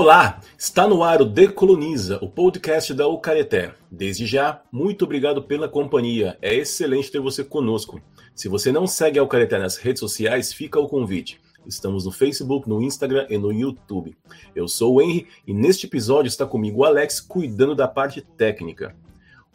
[0.00, 3.74] Olá, está no ar o Decoloniza, o podcast da Ucareté.
[3.90, 6.38] Desde já, muito obrigado pela companhia.
[6.40, 8.00] É excelente ter você conosco.
[8.32, 11.40] Se você não segue a Ucareté nas redes sociais, fica o convite.
[11.66, 14.16] Estamos no Facebook, no Instagram e no YouTube.
[14.54, 18.94] Eu sou o Henry e neste episódio está comigo o Alex cuidando da parte técnica.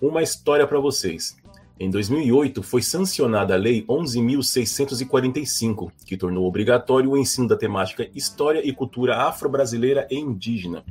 [0.02, 1.38] Uma história para vocês.
[1.80, 8.62] Em 2008, foi sancionada a Lei 11.645, que tornou obrigatório o ensino da temática História
[8.64, 10.86] e Cultura Afro-Brasileira e Indígena.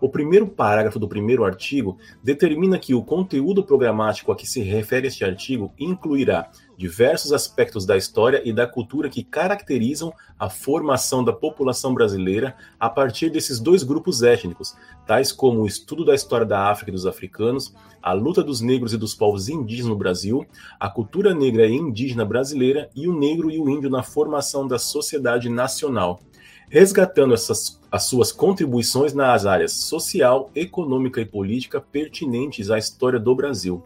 [0.00, 5.06] O primeiro parágrafo do primeiro artigo determina que o conteúdo programático a que se refere
[5.06, 11.32] este artigo incluirá diversos aspectos da história e da cultura que caracterizam a formação da
[11.32, 14.76] população brasileira a partir desses dois grupos étnicos,
[15.06, 18.92] tais como o estudo da história da África e dos africanos, a luta dos negros
[18.92, 20.46] e dos povos indígenas no Brasil,
[20.78, 24.78] a cultura negra e indígena brasileira e o negro e o índio na formação da
[24.78, 26.20] sociedade nacional
[26.68, 33.34] resgatando essas, as suas contribuições nas áreas social, econômica e política pertinentes à história do
[33.34, 33.84] Brasil.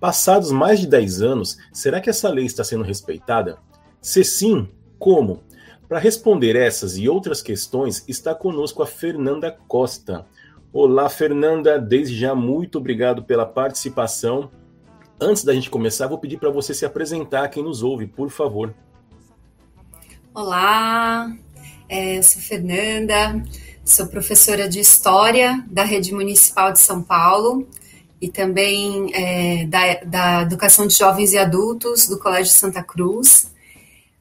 [0.00, 3.58] Passados mais de 10 anos, será que essa lei está sendo respeitada?
[4.00, 5.42] Se sim, como?
[5.88, 10.24] Para responder essas e outras questões, está conosco a Fernanda Costa.
[10.72, 14.50] Olá, Fernanda, desde já muito obrigado pela participação.
[15.20, 18.30] Antes da gente começar, vou pedir para você se apresentar a quem nos ouve, por
[18.30, 18.72] favor.
[20.32, 21.28] Olá,
[21.88, 23.42] é, eu sou Fernanda,
[23.84, 27.66] sou professora de História da Rede Municipal de São Paulo
[28.20, 33.52] e também é, da, da, Educação de Jovens e Adultos do Colégio Santa Cruz.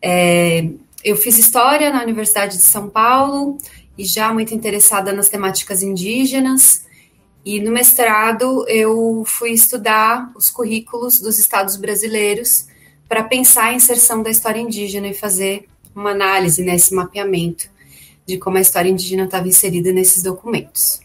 [0.01, 0.69] É,
[1.03, 3.57] eu fiz História na Universidade de São Paulo
[3.97, 6.85] e já muito interessada nas temáticas indígenas.
[7.43, 12.67] E no mestrado eu fui estudar os currículos dos estados brasileiros
[13.07, 17.69] para pensar a inserção da história indígena e fazer uma análise, né, mapeamento
[18.27, 20.99] de como a história indígena estava inserida nesses documentos.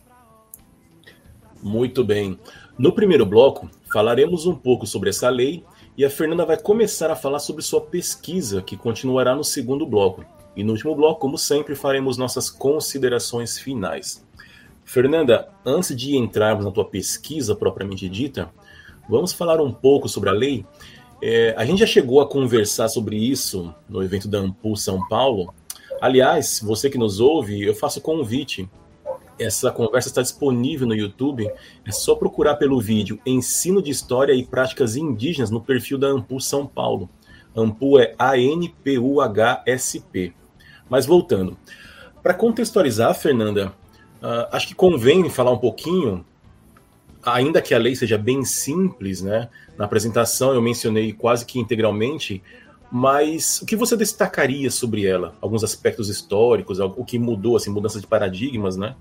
[1.63, 2.39] Muito bem.
[2.79, 5.65] No primeiro bloco, falaremos um pouco sobre essa lei
[5.97, 10.25] e a Fernanda vai começar a falar sobre sua pesquisa, que continuará no segundo bloco.
[10.57, 14.27] E no último bloco, como sempre, faremos nossas considerações finais.
[14.85, 18.51] Fernanda, antes de entrarmos na tua pesquisa propriamente dita,
[19.09, 20.67] vamos falar um pouco sobre a lei
[21.25, 25.55] é, a gente já chegou a conversar sobre isso no evento da Ampul São Paulo.
[26.01, 28.69] Aliás, você que nos ouve, eu faço convite.
[29.43, 31.51] Essa conversa está disponível no YouTube.
[31.85, 36.41] É só procurar pelo vídeo Ensino de História e Práticas Indígenas no perfil da Ampul
[36.41, 37.11] São Paulo.
[37.57, 38.73] Ampul é A-N-P-U-H-S-P.
[40.89, 41.57] Mas voltando.
[42.23, 43.73] Para contextualizar, Fernanda,
[44.23, 46.25] uh, acho que convém falar um pouquinho
[47.25, 49.49] ainda que a lei seja bem simples, né?
[49.77, 52.43] Na apresentação eu mencionei quase que integralmente,
[52.91, 55.35] mas o que você destacaria sobre ela?
[55.41, 58.95] Alguns aspectos históricos, o que mudou, assim, mudanças de paradigmas, né?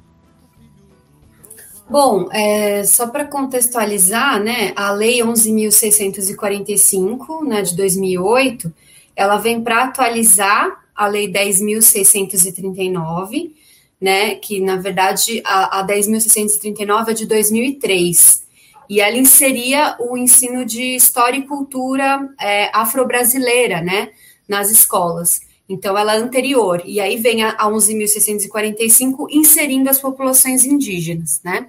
[1.91, 8.74] Bom, é, só para contextualizar, né, a Lei 11.645, né, de 2008,
[9.13, 13.51] ela vem para atualizar a Lei 10.639,
[14.00, 18.44] né, que na verdade a, a 10.639 é de 2003,
[18.90, 24.12] e ela inseria o ensino de história e cultura é, afro-brasileira, né,
[24.47, 25.41] nas escolas.
[25.72, 31.68] Então, ela é anterior, e aí vem a, a 11.645 inserindo as populações indígenas, né.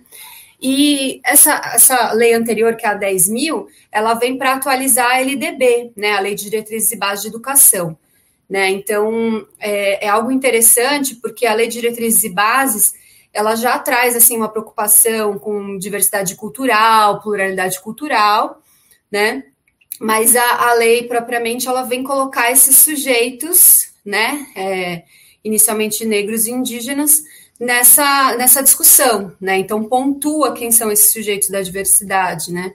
[0.60, 5.20] E essa, essa lei anterior, que é a 10 mil, ela vem para atualizar a
[5.20, 7.98] LDB, né, a Lei de Diretrizes e Bases de Educação.
[8.48, 8.70] Né?
[8.70, 12.94] Então, é, é, algo interessante, porque a Lei de Diretrizes e Bases,
[13.32, 18.60] ela já traz, assim, uma preocupação com diversidade cultural, pluralidade cultural,
[19.10, 19.44] né?
[19.98, 25.02] Mas a, a lei, propriamente, ela vem colocar esses sujeitos, né, é,
[25.44, 27.22] inicialmente negros e indígenas,
[27.62, 29.56] nessa, nessa discussão, né?
[29.58, 32.72] Então, pontua quem são esses sujeitos da diversidade, né?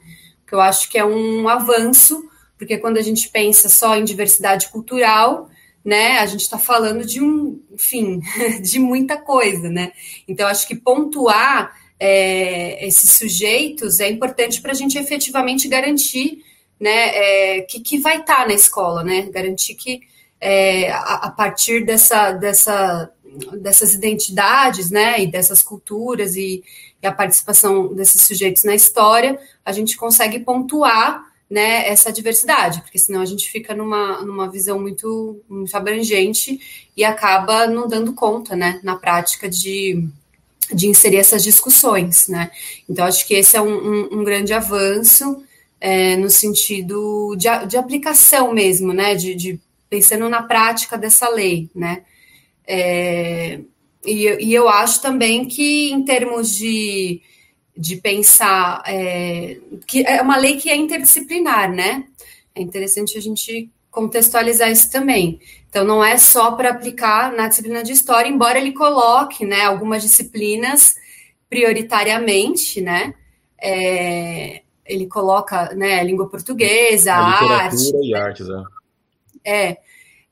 [0.48, 4.70] Que eu acho que é um avanço, porque quando a gente pensa só em diversidade
[4.70, 5.50] cultural,
[5.84, 6.20] né?
[6.20, 8.22] A gente está falando de um, enfim,
[8.64, 9.92] de muita coisa, né?
[10.26, 16.44] Então, acho que pontuar é, esses sujeitos é importante para a gente efetivamente garantir,
[16.80, 19.24] né, é, que, que vai estar tá na escola, né?
[19.32, 20.02] Garantir que
[20.40, 23.12] é, a, a, partir dessa, dessa,
[23.60, 26.64] dessas identidades, né, e dessas culturas e,
[27.02, 33.00] e a participação desses sujeitos na história, a gente consegue pontuar né, essa diversidade, porque
[33.00, 36.60] senão a gente fica numa, numa visão muito, muito abrangente
[36.96, 40.08] e acaba não dando conta, né, na prática de,
[40.74, 42.52] de inserir essas discussões, né.
[42.90, 45.42] Então, acho que esse é um, um, um grande avanço
[45.80, 51.70] é, no sentido de, de aplicação mesmo, né, de, de, pensando na prática dessa lei,
[51.74, 52.04] né.
[52.66, 53.60] É,
[54.06, 57.22] e, e, eu acho também que, em termos de,
[57.76, 62.06] de pensar, é, que é uma lei que é interdisciplinar, né?
[62.54, 65.40] É interessante a gente contextualizar isso também.
[65.70, 70.02] Então, não é só para aplicar na disciplina de história, embora ele coloque né, algumas
[70.02, 70.96] disciplinas
[71.50, 73.14] prioritariamente, né?
[73.62, 77.92] É, ele coloca né, língua portuguesa, a arte.
[78.04, 78.64] e artes, é.
[79.48, 79.78] É.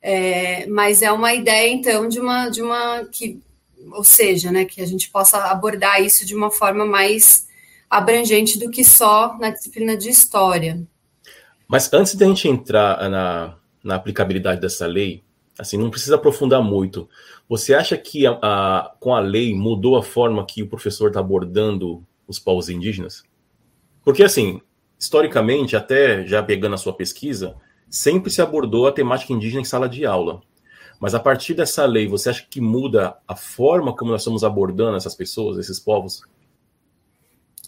[0.02, 3.42] É, mas é uma ideia, então, de uma, de uma que,
[3.92, 7.48] ou seja, né, que a gente possa abordar isso de uma forma mais
[7.90, 10.86] abrangente do que só na disciplina de história.
[11.68, 15.24] Mas antes de a gente entrar na, na aplicabilidade dessa lei,
[15.58, 17.10] assim, não precisa aprofundar muito.
[17.50, 21.20] Você acha que a, a, com a lei mudou a forma que o professor está
[21.20, 23.24] abordando os povos indígenas?
[24.04, 24.62] Porque, assim,
[25.00, 27.56] historicamente, até já pegando a sua pesquisa,
[27.96, 30.42] sempre se abordou a temática indígena em sala de aula.
[31.00, 34.98] Mas a partir dessa lei, você acha que muda a forma como nós estamos abordando
[34.98, 36.22] essas pessoas, esses povos?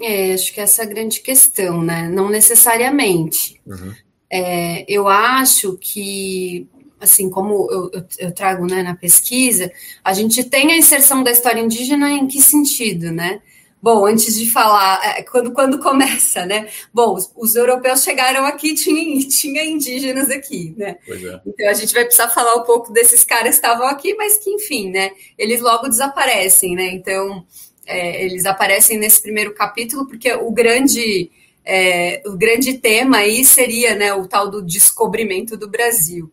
[0.01, 2.09] É, acho que essa é a grande questão, né?
[2.09, 3.59] Não necessariamente.
[3.65, 3.93] Uhum.
[4.29, 6.67] É, eu acho que,
[6.99, 9.71] assim, como eu, eu, eu, trago né, na pesquisa,
[10.03, 13.41] a gente tem a inserção da história indígena em que sentido, né?
[13.81, 16.67] Bom, antes de falar, é, quando, quando começa, né?
[16.91, 20.97] Bom, os, os europeus chegaram aqui, tinha, tinha indígenas aqui, né?
[21.07, 21.39] É.
[21.45, 24.49] Então a gente vai precisar falar um pouco desses caras que estavam aqui, mas que,
[24.49, 25.11] enfim, né?
[25.37, 26.87] Eles logo desaparecem, né?
[26.87, 27.45] Então,
[27.85, 31.31] é, eles aparecem nesse primeiro capítulo, porque o grande,
[31.63, 36.31] é, o grande tema aí seria né, o tal do descobrimento do Brasil.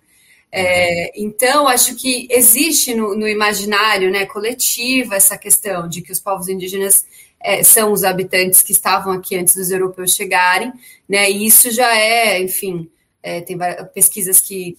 [0.57, 6.21] É, então, acho que existe no, no, imaginário né, coletivo essa questão de que os
[6.21, 7.05] povos indígenas
[7.45, 10.73] é, são os habitantes que estavam aqui antes dos europeus chegarem,
[11.07, 11.31] né?
[11.31, 12.91] E isso já é, enfim,
[13.23, 13.59] é, tem
[13.93, 14.79] pesquisas que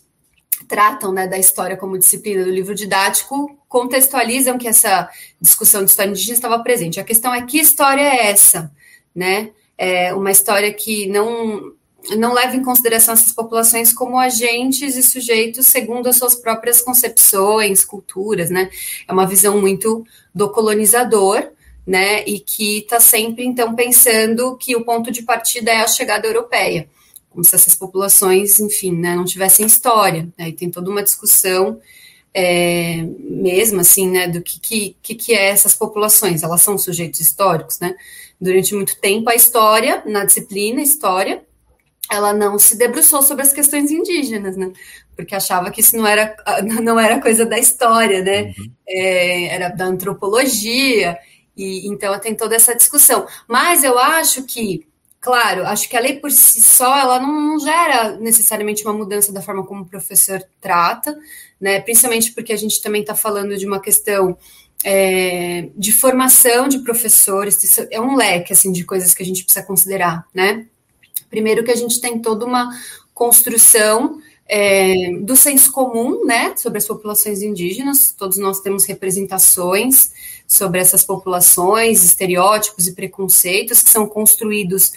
[0.67, 5.07] tratam né, da história como disciplina do livro didático, contextualizam que essa
[5.39, 6.99] discussão de história indígena estava presente.
[6.99, 8.71] A questão é que história é essa,
[9.13, 9.51] né?
[9.77, 11.73] É uma história que não
[12.17, 17.83] não leva em consideração essas populações como agentes e sujeitos segundo as suas próprias concepções,
[17.83, 18.69] culturas, né?
[19.07, 21.51] É uma visão muito do colonizador,
[21.85, 22.23] né?
[22.25, 26.89] E que está sempre, então, pensando que o ponto de partida é a chegada europeia,
[27.29, 30.27] como se essas populações, enfim, né, não tivessem história.
[30.37, 30.49] Né?
[30.49, 31.79] E tem toda uma discussão
[32.33, 36.43] é, mesmo, assim, né, do que, que, que é essas populações.
[36.43, 37.95] Elas são sujeitos históricos, né?
[38.39, 41.43] Durante muito tempo, a história, na disciplina História,
[42.11, 44.71] ela não se debruçou sobre as questões indígenas, né?
[45.15, 46.35] Porque achava que isso não era,
[46.83, 48.53] não era coisa da história, né?
[48.57, 48.71] Uhum.
[48.87, 51.17] É, era da antropologia.
[51.55, 53.27] E então tem toda essa discussão.
[53.47, 54.85] Mas eu acho que,
[55.19, 59.31] claro, acho que a lei por si só ela não, não gera necessariamente uma mudança
[59.31, 61.17] da forma como o professor trata,
[61.59, 61.79] né?
[61.79, 64.37] Principalmente porque a gente também está falando de uma questão
[64.83, 67.57] é, de formação de professores,
[67.89, 70.65] é um leque assim de coisas que a gente precisa considerar, né?
[71.29, 72.69] Primeiro que a gente tem toda uma
[73.13, 78.11] construção é, do senso comum, né, sobre as populações indígenas.
[78.11, 80.11] Todos nós temos representações
[80.47, 84.91] sobre essas populações, estereótipos e preconceitos que são construídos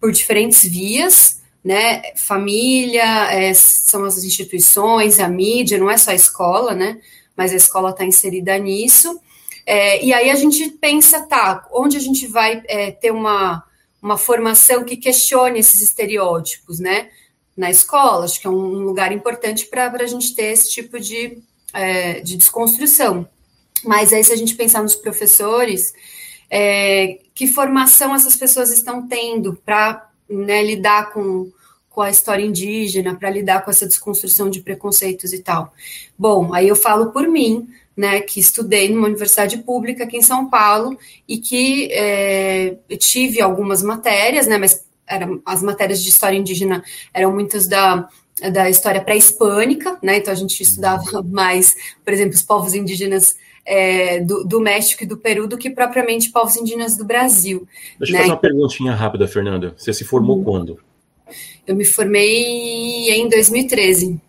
[0.00, 2.02] por diferentes vias, né?
[2.16, 7.00] Família, é, são as instituições, a mídia, não é só a escola, né?
[7.36, 9.20] Mas a escola está inserida nisso.
[9.64, 13.62] É, e aí a gente pensa, tá, onde a gente vai é, ter uma,
[14.02, 17.08] uma formação que questione esses estereótipos, né?
[17.56, 21.38] Na escola, acho que é um lugar importante para a gente ter esse tipo de,
[21.72, 23.28] é, de desconstrução.
[23.84, 25.92] Mas aí, se a gente pensar nos professores,
[26.50, 31.50] é, que formação essas pessoas estão tendo para né, lidar com,
[31.88, 35.72] com a história indígena, para lidar com essa desconstrução de preconceitos e tal?
[36.18, 40.48] Bom, aí eu falo por mim, né, que estudei numa universidade pública aqui em São
[40.48, 40.98] Paulo
[41.28, 44.84] e que é, tive algumas matérias, né, mas
[45.44, 48.08] as matérias de história indígena eram muitas da
[48.50, 50.16] da história pré-hispânica, né?
[50.16, 55.06] Então a gente estudava mais, por exemplo, os povos indígenas é, do, do, México e
[55.06, 57.66] do Peru do que propriamente povos indígenas do Brasil.
[57.98, 58.18] Deixa né?
[58.18, 59.74] eu fazer uma perguntinha rápida, Fernanda.
[59.76, 60.44] Você se formou hum.
[60.44, 60.78] quando?
[61.66, 64.20] Eu me formei em 2013.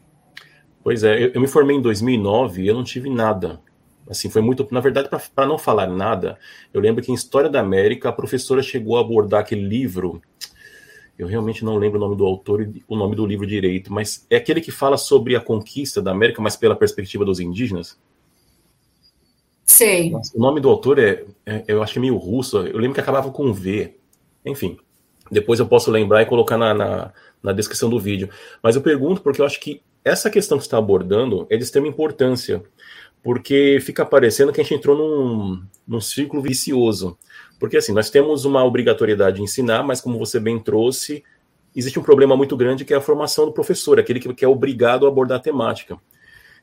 [0.83, 3.59] Pois é, eu, eu me formei em 2009 e eu não tive nada.
[4.07, 4.67] Assim, foi muito.
[4.69, 6.37] Na verdade, para não falar nada,
[6.73, 10.21] eu lembro que em História da América a professora chegou a abordar aquele livro.
[11.17, 14.25] Eu realmente não lembro o nome do autor e o nome do livro direito, mas
[14.29, 17.97] é aquele que fala sobre a conquista da América, mas pela perspectiva dos indígenas.
[19.73, 20.13] Sei.
[20.13, 22.57] o nome do autor é, é, eu acho que meio russo.
[22.59, 23.95] Eu lembro que acabava com V.
[24.45, 24.77] Enfim,
[25.31, 28.29] depois eu posso lembrar e colocar na, na, na descrição do vídeo.
[28.61, 31.87] Mas eu pergunto porque eu acho que essa questão que está abordando é de extrema
[31.87, 32.61] importância.
[33.23, 37.17] porque fica parecendo que a gente entrou num, num círculo vicioso.
[37.59, 41.23] Porque assim, nós temos uma obrigatoriedade de ensinar, mas como você bem trouxe,
[41.75, 45.05] existe um problema muito grande que é a formação do professor, aquele que é obrigado
[45.05, 45.97] a abordar a temática.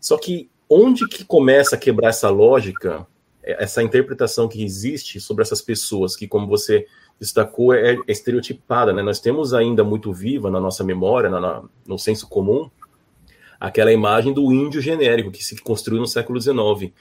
[0.00, 3.04] Só que onde que começa a quebrar essa lógica,
[3.42, 6.86] essa interpretação que existe sobre essas pessoas que, como você
[7.18, 9.02] destacou, é, é estereotipada, né?
[9.02, 12.70] Nós temos ainda muito viva na nossa memória, na, na, no senso comum,
[13.58, 16.92] aquela imagem do índio genérico que se construiu no século XIX.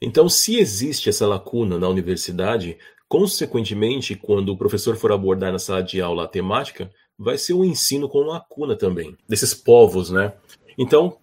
[0.00, 2.76] Então, se existe essa lacuna na universidade,
[3.08, 7.64] consequentemente, quando o professor for abordar na sala de aula a temática, vai ser um
[7.64, 10.34] ensino com lacuna também, desses povos, né?
[10.76, 11.16] Então,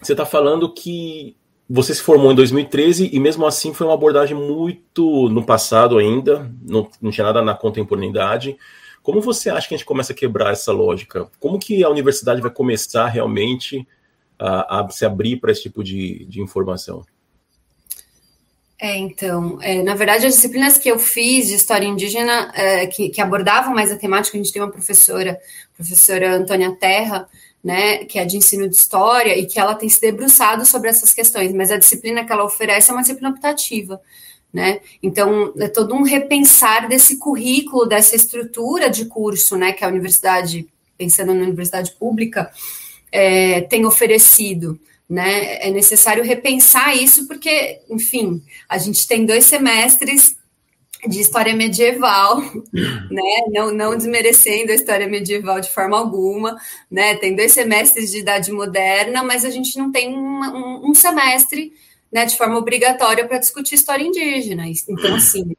[0.00, 1.36] você está falando que
[1.74, 6.52] você se formou em 2013 e mesmo assim foi uma abordagem muito no passado ainda,
[6.60, 8.58] não, não tinha nada na contemporaneidade.
[9.02, 11.30] Como você acha que a gente começa a quebrar essa lógica?
[11.40, 13.88] Como que a universidade vai começar realmente
[14.38, 17.02] a, a se abrir para esse tipo de, de informação?
[18.78, 23.08] É, então, é, na verdade, as disciplinas que eu fiz de história indígena, é, que,
[23.08, 25.40] que, abordavam mais a temática, a gente tem uma professora,
[25.74, 27.26] professora Antônia Terra,
[27.62, 31.14] né, que é de ensino de história, e que ela tem se debruçado sobre essas
[31.14, 34.00] questões, mas a disciplina que ela oferece é uma disciplina optativa.
[34.52, 34.80] Né?
[35.02, 40.68] Então, é todo um repensar desse currículo, dessa estrutura de curso né, que a universidade,
[40.98, 42.52] pensando na universidade pública,
[43.10, 44.78] é, tem oferecido.
[45.08, 45.66] Né?
[45.66, 50.36] É necessário repensar isso, porque, enfim, a gente tem dois semestres
[51.08, 52.40] de história medieval,
[52.72, 53.44] né?
[53.50, 56.56] Não, não desmerecendo a história medieval de forma alguma,
[56.90, 57.16] né?
[57.16, 61.72] Tem dois semestres de idade moderna, mas a gente não tem um, um semestre,
[62.10, 64.64] né, de forma obrigatória para discutir história indígena.
[64.68, 65.56] Então, assim,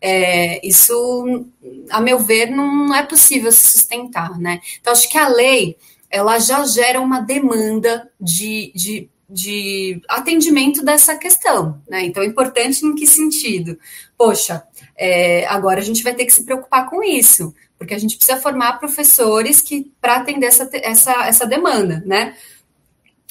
[0.00, 1.46] é, isso,
[1.88, 4.60] a meu ver, não é possível se sustentar, né?
[4.80, 5.76] Então, acho que a lei
[6.10, 12.04] ela já gera uma demanda de, de, de atendimento dessa questão, né?
[12.04, 13.78] Então, é importante em que sentido?
[14.18, 14.62] Poxa,
[15.04, 18.38] é, agora a gente vai ter que se preocupar com isso, porque a gente precisa
[18.38, 22.36] formar professores que para atender essa, essa, essa demanda, né?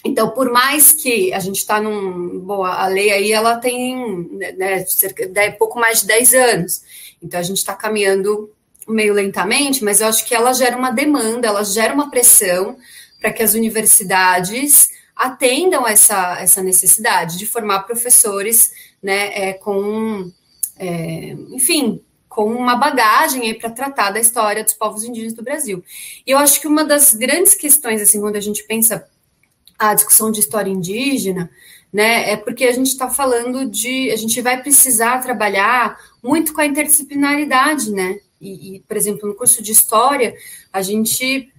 [0.04, 2.40] Então, por mais que a gente está num.
[2.40, 6.82] Bom, a lei aí ela tem né, cerca de pouco mais de 10 anos.
[7.24, 8.52] Então, a gente está caminhando
[8.86, 12.76] meio lentamente, mas eu acho que ela gera uma demanda, ela gera uma pressão
[13.22, 20.30] para que as universidades atendam essa, essa necessidade de formar professores né, é, com,
[20.82, 25.84] é, enfim, com uma bagagem para tratar da história dos povos indígenas do Brasil.
[26.26, 29.08] E eu acho que uma das grandes questões, assim, quando a gente pensa
[29.78, 31.52] a discussão de história indígena,
[31.94, 36.62] né, é porque a gente está falando de, a gente vai precisar trabalhar muito com
[36.62, 40.34] a interdisciplinaridade, né, e, e, por exemplo, no curso de História,
[40.74, 41.52] a gente,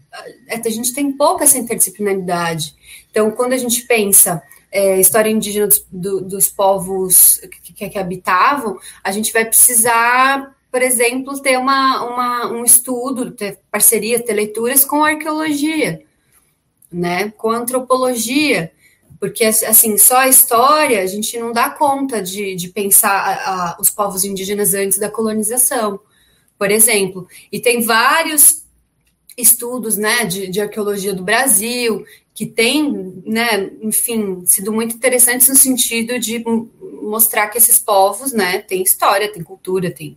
[0.49, 2.75] a gente tem pouca essa interdisciplinaridade.
[3.11, 7.99] Então, quando a gente pensa é, história indígena dos, do, dos povos que, que, que,
[7.99, 14.33] habitavam, a gente vai precisar, por exemplo, ter uma, uma, um estudo, ter parcerias, ter
[14.33, 16.03] leituras com arqueologia,
[16.91, 18.73] né, com antropologia,
[19.21, 23.77] porque assim só a história a gente não dá conta de, de pensar a, a,
[23.79, 26.01] os povos indígenas antes da colonização
[26.63, 27.27] por exemplo.
[27.51, 28.63] E tem vários
[29.37, 35.55] estudos né, de, de arqueologia do Brasil que têm, né, enfim, sido muito interessantes no
[35.55, 36.43] sentido de
[37.03, 40.17] mostrar que esses povos né, têm história, têm cultura, têm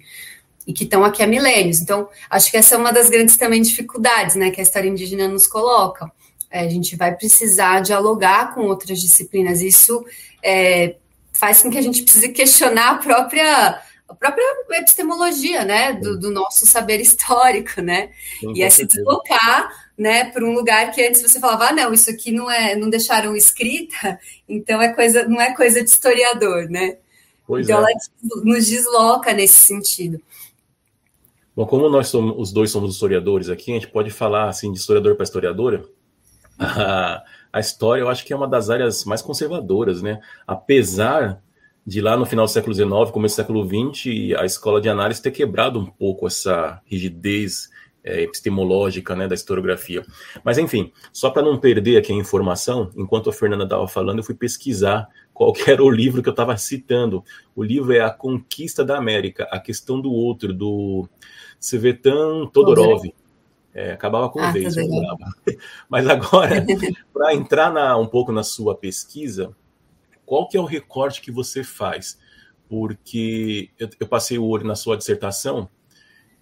[0.67, 1.79] e que estão aqui há milênios.
[1.79, 5.27] Então, acho que essa é uma das grandes também dificuldades né, que a história indígena
[5.27, 6.12] nos coloca.
[6.50, 9.62] É, a gente vai precisar dialogar com outras disciplinas.
[9.62, 10.03] Isso
[10.41, 10.95] é,
[11.34, 14.43] faz com que a gente precise questionar a própria a própria
[14.74, 20.43] epistemologia, né, do, do nosso saber histórico, né, Sim, e é se deslocar, né, para
[20.43, 24.19] um lugar que antes você falava, ah, não, isso aqui não é, não deixaram escrita,
[24.47, 26.97] então é coisa, não é coisa de historiador, né.
[27.47, 27.91] Pois então é.
[27.91, 30.19] ela nos desloca nesse sentido.
[31.55, 34.79] Bom, como nós somos, os dois somos historiadores aqui, a gente pode falar assim de
[34.79, 35.85] historiador para historiadora.
[36.59, 37.23] A,
[37.53, 40.19] a história, eu acho que é uma das áreas mais conservadoras, né?
[40.45, 41.41] Apesar
[41.87, 45.21] de lá no final do século XIX, começo do século XX, a escola de análise
[45.21, 47.69] ter quebrado um pouco essa rigidez
[48.05, 50.05] é, epistemológica né, da historiografia.
[50.43, 54.24] Mas, enfim, só para não perder aqui a informação, enquanto a Fernanda estava falando, eu
[54.24, 57.24] fui pesquisar qual era o livro que eu estava citando.
[57.55, 61.09] O livro é A Conquista da América, A Questão do Outro, do
[61.59, 63.12] Svetan Todorov.
[63.74, 64.74] É, acabava com ah, vez,
[65.89, 66.63] Mas agora,
[67.12, 69.53] para entrar na, um pouco na sua pesquisa,
[70.25, 72.17] qual que é o recorte que você faz?
[72.69, 75.69] Porque eu, eu passei o olho na sua dissertação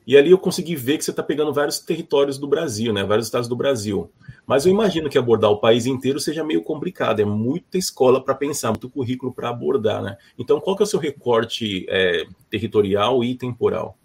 [0.06, 3.04] E ali eu consegui ver que você está pegando vários territórios do Brasil, né?
[3.04, 4.12] Vários estados do Brasil.
[4.46, 7.22] Mas eu imagino que abordar o país inteiro seja meio complicado.
[7.22, 10.18] É muita escola para pensar, muito currículo para abordar, né?
[10.38, 13.98] Então, qual que é o seu recorte é, territorial e temporal?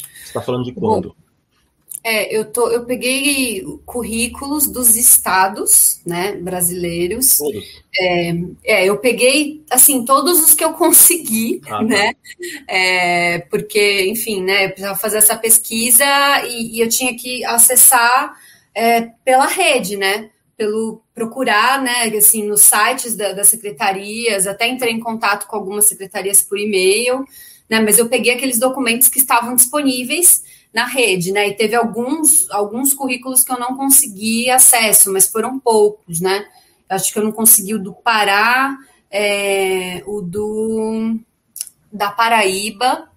[0.00, 1.08] Você está falando de quando?
[1.08, 1.21] Bom,
[2.04, 7.38] é, eu, tô, eu peguei currículos dos estados, né, brasileiros.
[7.96, 11.82] É, é, eu peguei, assim, todos os que eu consegui, ah, tá.
[11.82, 12.12] né,
[12.66, 16.04] é, porque, enfim, né, eu precisava fazer essa pesquisa
[16.48, 18.34] e, e eu tinha que acessar
[18.74, 24.92] é, pela rede, né, pelo procurar, né, assim, nos sites da, das secretarias, até entrei
[24.92, 27.24] em contato com algumas secretarias por e-mail,
[27.70, 30.42] né, mas eu peguei aqueles documentos que estavam disponíveis
[30.72, 31.48] na rede, né?
[31.48, 36.46] E teve alguns, alguns currículos que eu não consegui acesso, mas foram poucos, né?
[36.88, 38.76] Acho que eu não consegui o do Pará,
[39.10, 41.18] é, o do
[41.92, 43.10] da Paraíba,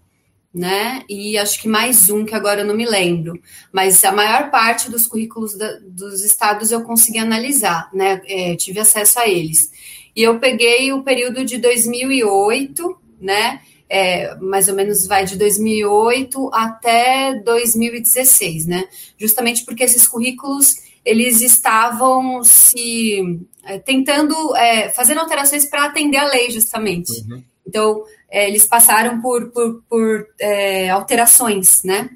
[0.54, 1.04] né?
[1.10, 3.40] E acho que mais um que agora eu não me lembro.
[3.72, 8.22] Mas a maior parte dos currículos da, dos estados eu consegui analisar, né?
[8.26, 9.72] É, tive acesso a eles.
[10.16, 13.62] E eu peguei o período de 2008, né?
[13.90, 18.88] É, mais ou menos vai de 2008 até 2016, né?
[19.18, 26.28] Justamente porque esses currículos eles estavam se é, tentando é, fazendo alterações para atender a
[26.28, 27.12] lei, justamente.
[27.30, 27.44] Uhum.
[27.68, 32.10] Então é, eles passaram por, por, por é, alterações, né?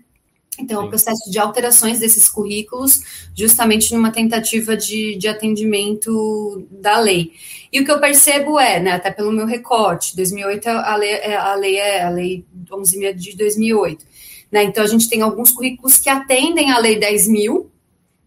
[0.60, 3.02] Então, o um processo de alterações desses currículos,
[3.36, 7.32] justamente numa tentativa de, de atendimento da lei.
[7.72, 11.36] E o que eu percebo é, né, até pelo meu recorte, 2008 a lei, é,
[11.36, 14.06] a lei é a lei 11.000 de 2008.
[14.52, 17.68] Né, então, a gente tem alguns currículos que atendem a lei 10.000,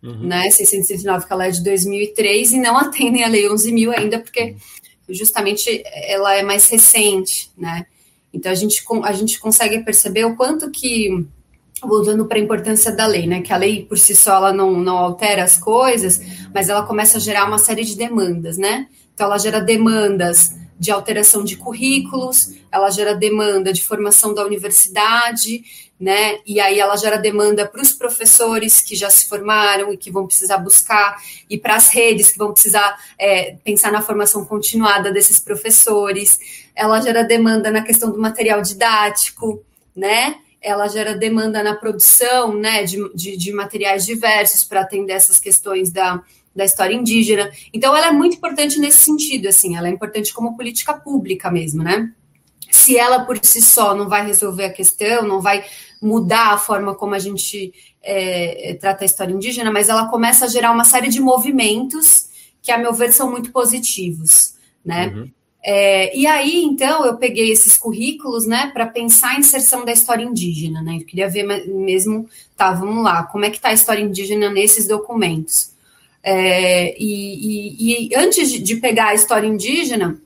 [0.03, 0.27] uhum.
[0.27, 4.57] né, 609, que ela é de 2003, e não atendem a lei 11.000 ainda, porque
[5.09, 7.87] justamente ela é mais recente, né.
[8.33, 11.27] Então, a gente, a gente consegue perceber o quanto que
[11.81, 13.41] voltando para a importância da lei, né?
[13.41, 16.21] Que a lei por si só ela não, não altera as coisas,
[16.55, 18.89] mas ela começa a gerar uma série de demandas, né?
[19.15, 25.63] Então ela gera demandas de alteração de currículos, ela gera demanda de formação da universidade,
[26.03, 26.39] né?
[26.45, 30.27] E aí ela gera demanda para os professores que já se formaram e que vão
[30.27, 31.17] precisar buscar,
[31.49, 36.41] e para as redes que vão precisar é, pensar na formação continuada desses professores.
[36.75, 39.63] Ela gera demanda na questão do material didático,
[39.95, 40.42] né?
[40.63, 45.91] Ela gera demanda na produção né, de, de, de materiais diversos para atender essas questões
[45.91, 46.23] da,
[46.55, 47.51] da história indígena.
[47.73, 51.83] Então, ela é muito importante nesse sentido, assim, ela é importante como política pública mesmo,
[51.83, 52.13] né?
[52.71, 55.65] Se ela por si só não vai resolver a questão, não vai
[56.01, 57.73] mudar a forma como a gente
[58.03, 62.29] é, trata a história indígena, mas ela começa a gerar uma série de movimentos
[62.63, 65.09] que, a meu ver, são muito positivos, né?
[65.09, 65.31] Uhum.
[65.65, 70.25] É, e aí, então, eu peguei esses currículos, né, para pensar a inserção da história
[70.25, 70.97] indígena, né?
[70.97, 74.89] Eu queria ver mesmo, tá, vamos lá, como é que está a história indígena nesses
[74.89, 75.73] documentos.
[76.21, 80.21] É, e, e, e, antes de, de, pegar a história indígena,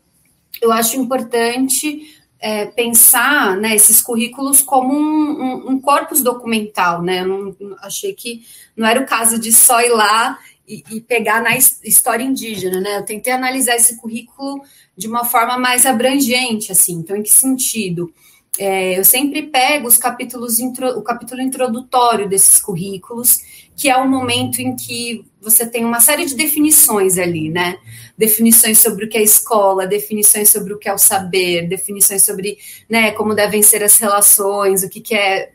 [0.60, 7.20] eu acho importante é, pensar né, esses currículos como um, um, um corpus documental, né?
[7.20, 8.42] Eu não, achei que
[8.74, 12.98] não era o caso de só ir lá e, e pegar na história indígena, né?
[12.98, 14.62] Eu tentei analisar esse currículo
[14.96, 16.94] de uma forma mais abrangente, assim.
[16.94, 18.12] Então, em que sentido?
[18.58, 23.38] É, eu sempre pego os capítulos, o capítulo introdutório desses currículos,
[23.76, 27.76] que é o momento em que você tem uma série de definições ali, né?
[28.16, 32.56] Definições sobre o que é escola, definições sobre o que é o saber, definições sobre
[32.88, 35.52] né, como devem ser as relações, o que, que é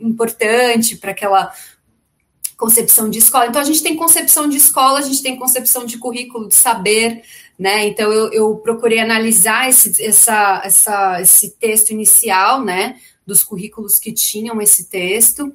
[0.00, 1.52] importante para aquela
[2.56, 3.46] concepção de escola.
[3.46, 7.22] Então, a gente tem concepção de escola, a gente tem concepção de currículo, de saber,
[7.60, 7.86] né?
[7.86, 12.98] Então eu, eu procurei analisar esse, essa, essa, esse texto inicial, né?
[13.26, 15.52] Dos currículos que tinham esse texto,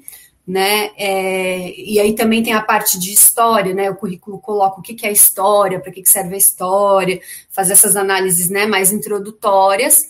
[0.48, 0.92] né?
[0.98, 3.90] É, e aí também tem a parte de história, né?
[3.90, 7.74] O currículo coloca o que, que é história, para que, que serve a história, fazer
[7.74, 10.08] essas análises né, mais introdutórias,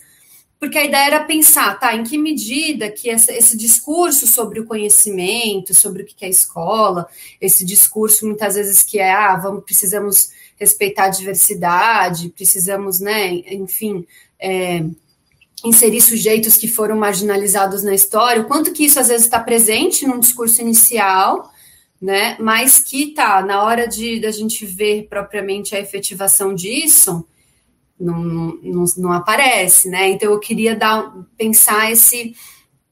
[0.60, 4.66] porque a ideia era pensar, tá, em que medida que essa, esse discurso sobre o
[4.66, 7.08] conhecimento, sobre o que, que é escola,
[7.40, 14.06] esse discurso muitas vezes que é, ah, vamos, precisamos respeitar a diversidade, precisamos, né, enfim,
[14.40, 14.84] é,
[15.64, 20.06] inserir sujeitos que foram marginalizados na história, o quanto que isso às vezes está presente
[20.06, 21.50] num discurso inicial,
[22.00, 27.26] né, mas que tá, na hora de da gente ver propriamente a efetivação disso,
[27.98, 32.34] não, não, não aparece, né, então eu queria dar, pensar esse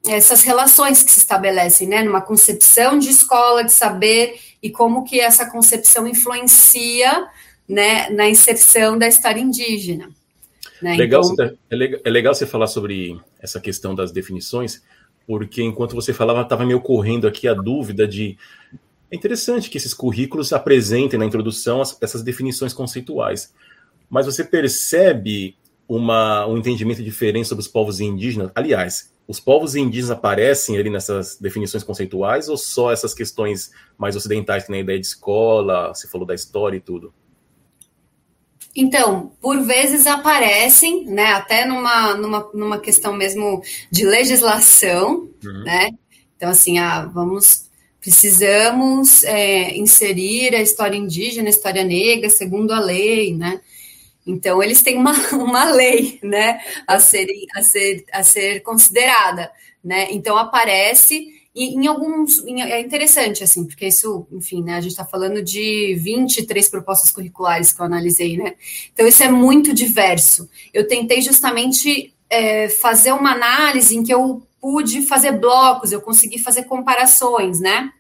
[0.07, 5.19] essas relações que se estabelecem, né, numa concepção de escola, de saber e como que
[5.19, 7.27] essa concepção influencia
[7.69, 10.09] né, na inserção da história indígena.
[10.81, 10.97] Né?
[10.97, 11.57] Legal, então...
[11.71, 14.83] é, legal, é legal você falar sobre essa questão das definições,
[15.27, 18.37] porque enquanto você falava, estava me ocorrendo aqui a dúvida de.
[19.11, 23.55] É interessante que esses currículos apresentem na introdução essas definições conceituais,
[24.11, 25.57] mas você percebe
[25.89, 28.51] uma, um entendimento diferente sobre os povos indígenas?
[28.55, 34.65] Aliás, os povos indígenas aparecem ali nessas definições conceituais ou só essas questões mais ocidentais,
[34.65, 37.15] que nem a ideia de escola, você falou da história e tudo?
[38.77, 45.63] Então, por vezes aparecem, né, até numa, numa, numa questão mesmo de legislação, uhum.
[45.65, 45.91] né?
[46.37, 52.81] Então, assim, ah, vamos, precisamos é, inserir a história indígena, a história negra, segundo a
[52.81, 53.61] lei, né?
[54.27, 59.53] Então, eles têm uma, uma lei, né, a ser, a ser, a ser considerada,
[59.85, 60.09] né?
[60.11, 62.45] Então, aparece e em alguns.
[62.45, 64.75] Em, é interessante, assim, porque isso, enfim, né?
[64.75, 68.55] A gente está falando de 23 propostas curriculares que eu analisei, né?
[68.93, 70.49] Então, isso é muito diverso.
[70.73, 76.39] Eu tentei justamente é, fazer uma análise em que eu pude fazer blocos, eu consegui
[76.39, 77.93] fazer comparações, né?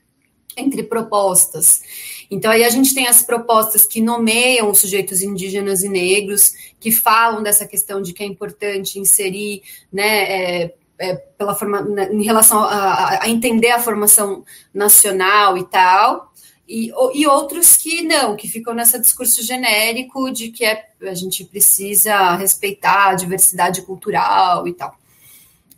[0.57, 1.83] Entre propostas.
[2.31, 6.91] Então, aí a gente tem as propostas que nomeiam os sujeitos indígenas e negros, que
[6.91, 9.63] falam dessa questão de que é importante inserir,
[9.93, 10.63] né?
[10.63, 16.33] É, é, pela forma, né, em relação a, a, entender a formação nacional e tal,
[16.69, 21.45] e, e outros que não, que ficam nesse discurso genérico de que é, a gente
[21.45, 24.97] precisa respeitar a diversidade cultural e tal.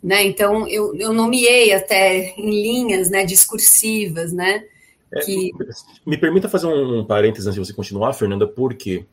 [0.01, 0.23] Né?
[0.23, 4.63] Então, eu, eu nomeei até em linhas né, discursivas, né?
[5.11, 5.51] É, que...
[6.05, 9.05] Me permita fazer um, um parênteses antes de você continuar, Fernanda, porque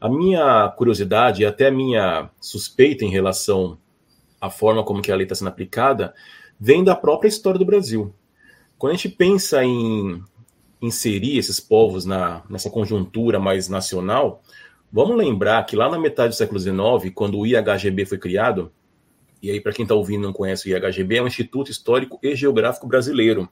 [0.00, 3.76] a minha curiosidade e até a minha suspeita em relação
[4.40, 6.14] a forma como que a lei está sendo aplicada
[6.58, 8.14] vem da própria história do Brasil.
[8.76, 10.22] Quando a gente pensa em
[10.80, 14.42] inserir esses povos na, nessa conjuntura mais nacional,
[14.92, 18.72] vamos lembrar que lá na metade do século XIX, quando o IHGB foi criado,
[19.42, 22.34] e aí para quem está ouvindo não conhece o IHGB, é um Instituto Histórico e
[22.34, 23.48] Geográfico Brasileiro.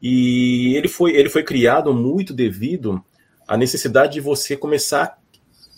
[0.00, 3.02] E ele foi, ele foi criado muito devido
[3.46, 5.18] à necessidade de você começar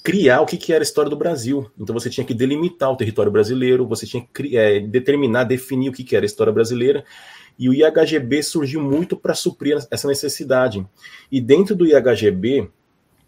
[0.02, 1.70] criar o que, que era a história do Brasil.
[1.78, 5.92] Então você tinha que delimitar o território brasileiro, você tinha que é, determinar, definir o
[5.92, 7.04] que, que era a história brasileira.
[7.58, 10.86] E o IHGB surgiu muito para suprir essa necessidade.
[11.30, 12.70] E dentro do IHGB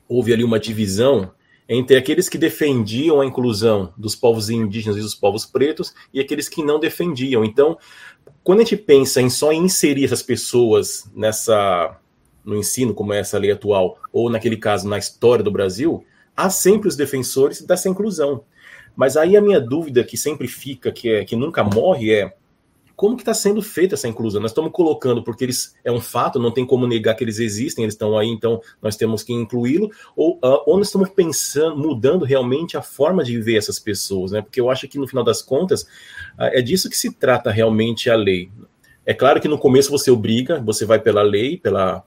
[0.09, 1.33] houve ali uma divisão
[1.69, 6.49] entre aqueles que defendiam a inclusão dos povos indígenas e dos povos pretos e aqueles
[6.49, 7.45] que não defendiam.
[7.45, 7.79] Então,
[8.43, 11.99] quando a gente pensa em só inserir essas pessoas nessa
[12.45, 16.05] no ensino, como é essa lei atual, ou naquele caso na história do Brasil,
[16.37, 18.45] há sempre os defensores dessa inclusão.
[18.95, 22.35] Mas aí a minha dúvida que sempre fica, que, é, que nunca morre, é
[22.95, 24.40] como que está sendo feita essa inclusão?
[24.40, 27.85] Nós estamos colocando porque eles é um fato, não tem como negar que eles existem,
[27.85, 32.25] eles estão aí, então nós temos que incluí-lo, ou, uh, ou nós estamos pensando, mudando
[32.25, 34.42] realmente a forma de ver essas pessoas, né?
[34.42, 38.09] Porque eu acho que no final das contas uh, é disso que se trata realmente
[38.09, 38.51] a lei.
[39.05, 42.05] É claro que no começo você obriga, você vai pela lei, pela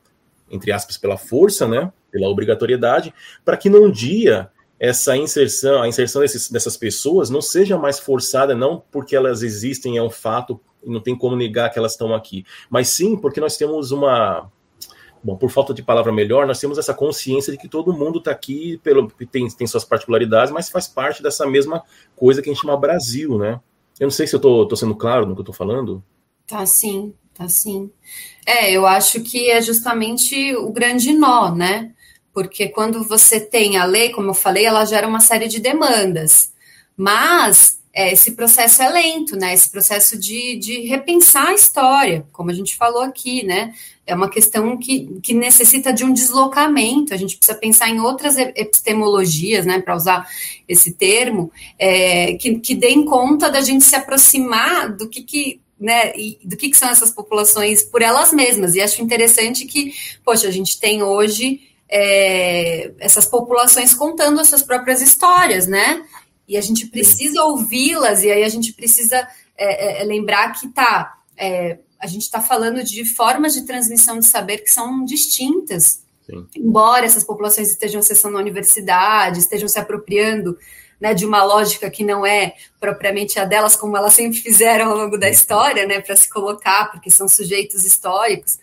[0.50, 1.92] entre aspas, pela força, né?
[2.16, 4.50] Pela obrigatoriedade, para que num dia
[4.80, 9.98] essa inserção, a inserção desses, dessas pessoas não seja mais forçada, não porque elas existem,
[9.98, 13.58] é um fato, não tem como negar que elas estão aqui, mas sim porque nós
[13.58, 14.50] temos uma.
[15.22, 18.32] Bom, por falta de palavra melhor, nós temos essa consciência de que todo mundo está
[18.32, 21.84] aqui, pelo, tem, tem suas particularidades, mas faz parte dessa mesma
[22.16, 23.60] coisa que a gente chama Brasil, né?
[24.00, 26.02] Eu não sei se eu estou sendo claro no que eu estou falando.
[26.48, 27.92] Tá sim, tá sim.
[28.46, 31.96] É, eu acho que é justamente o grande nó, né?
[32.36, 36.52] Porque quando você tem a lei, como eu falei, ela gera uma série de demandas.
[36.98, 39.54] Mas é, esse processo é lento, né?
[39.54, 43.74] Esse processo de, de repensar a história, como a gente falou aqui, né?
[44.06, 47.14] É uma questão que, que necessita de um deslocamento.
[47.14, 49.80] A gente precisa pensar em outras epistemologias, né?
[49.80, 50.28] Para usar
[50.68, 56.12] esse termo, é, que, que deem conta da gente se aproximar do que, que né,
[56.44, 58.76] do que, que são essas populações por elas mesmas.
[58.76, 59.94] E acho interessante que,
[60.24, 61.62] poxa, a gente tem hoje
[61.98, 66.06] é, essas populações contando as suas próprias histórias, né?
[66.46, 69.26] E a gente precisa ouvi-las, e aí a gente precisa
[69.58, 74.20] é, é, é lembrar que tá, é, a gente está falando de formas de transmissão
[74.20, 76.04] de saber que são distintas.
[76.26, 76.46] Sim.
[76.58, 80.58] Embora essas populações estejam acessando a universidade, estejam se apropriando
[81.00, 84.98] né, de uma lógica que não é propriamente a delas, como elas sempre fizeram ao
[84.98, 88.60] longo da história, né, para se colocar, porque são sujeitos históricos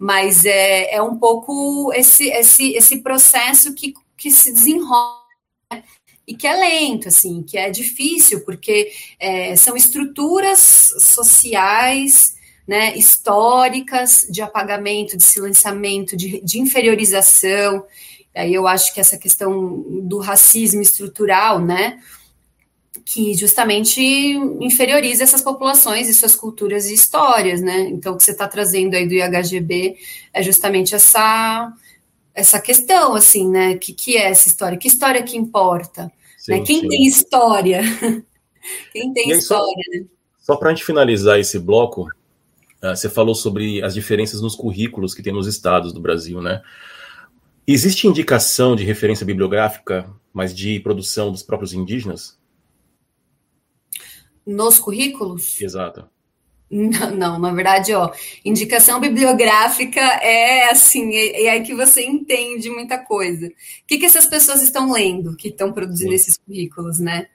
[0.00, 5.20] mas é, é um pouco esse, esse, esse processo que, que se desenrola
[5.70, 5.84] né?
[6.26, 12.34] e que é lento, assim, que é difícil, porque é, são estruturas sociais,
[12.66, 17.84] né, históricas de apagamento, de silenciamento, de, de inferiorização.
[18.34, 22.00] Aí eu acho que essa questão do racismo estrutural, né,
[23.12, 24.00] que justamente
[24.60, 27.80] inferioriza essas populações e suas culturas e histórias, né?
[27.88, 29.96] Então, o que você está trazendo aí do IHGB
[30.32, 31.72] é justamente essa
[32.32, 33.76] essa questão, assim, né?
[33.76, 34.78] Que que é essa história?
[34.78, 36.12] Que história que importa?
[36.38, 36.60] Sim, né?
[36.60, 36.88] Quem sim.
[36.88, 37.80] tem história?
[38.92, 40.06] Quem tem aí, história, só, né?
[40.38, 45.14] Só para a gente finalizar esse bloco, uh, você falou sobre as diferenças nos currículos
[45.14, 46.62] que tem nos estados do Brasil, né?
[47.66, 52.38] Existe indicação de referência bibliográfica, mas de produção dos próprios indígenas?
[54.46, 55.60] Nos currículos?
[55.60, 56.08] Exato.
[56.70, 58.12] Não, não, na verdade, ó,
[58.44, 63.48] indicação bibliográfica é assim, é, é aí que você entende muita coisa.
[63.48, 63.52] O
[63.88, 66.14] que, que essas pessoas estão lendo, que estão produzindo Sim.
[66.14, 67.26] esses currículos, né?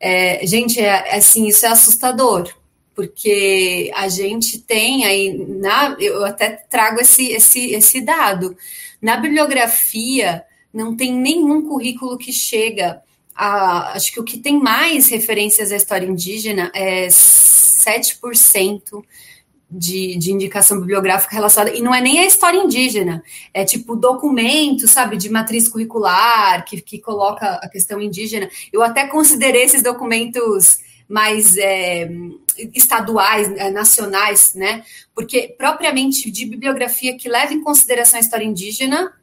[0.00, 2.50] É, gente, é, assim, isso é assustador,
[2.94, 8.56] porque a gente tem aí, na, eu até trago esse, esse, esse dado,
[9.00, 13.02] na bibliografia não tem nenhum currículo que chega
[13.40, 19.02] a, acho que o que tem mais referências à história indígena é 7%
[19.70, 23.22] de, de indicação bibliográfica relacionada, e não é nem a história indígena,
[23.54, 28.50] é tipo documento, sabe, de matriz curricular, que, que coloca a questão indígena.
[28.70, 32.10] Eu até considerei esses documentos mais é,
[32.74, 34.84] estaduais, é, nacionais, né?
[35.14, 39.14] Porque propriamente de bibliografia que leva em consideração a história indígena,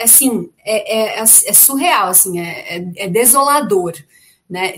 [0.00, 3.94] assim, é, é, é surreal, assim, é, é, é desolador
[4.48, 4.74] né?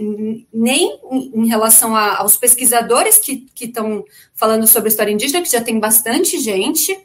[0.53, 0.98] Nem
[1.33, 6.40] em relação a, aos pesquisadores que estão falando sobre história indígena, que já tem bastante
[6.40, 6.98] gente,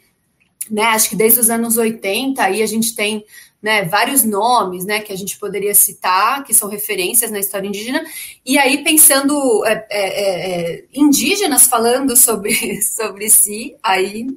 [0.69, 0.85] né?
[0.85, 3.23] Acho que desde os anos 80 aí a gente tem
[3.61, 8.03] né, vários nomes né, que a gente poderia citar, que são referências na história indígena,
[8.45, 14.27] e aí pensando é, é, é, indígenas falando sobre, sobre si, aí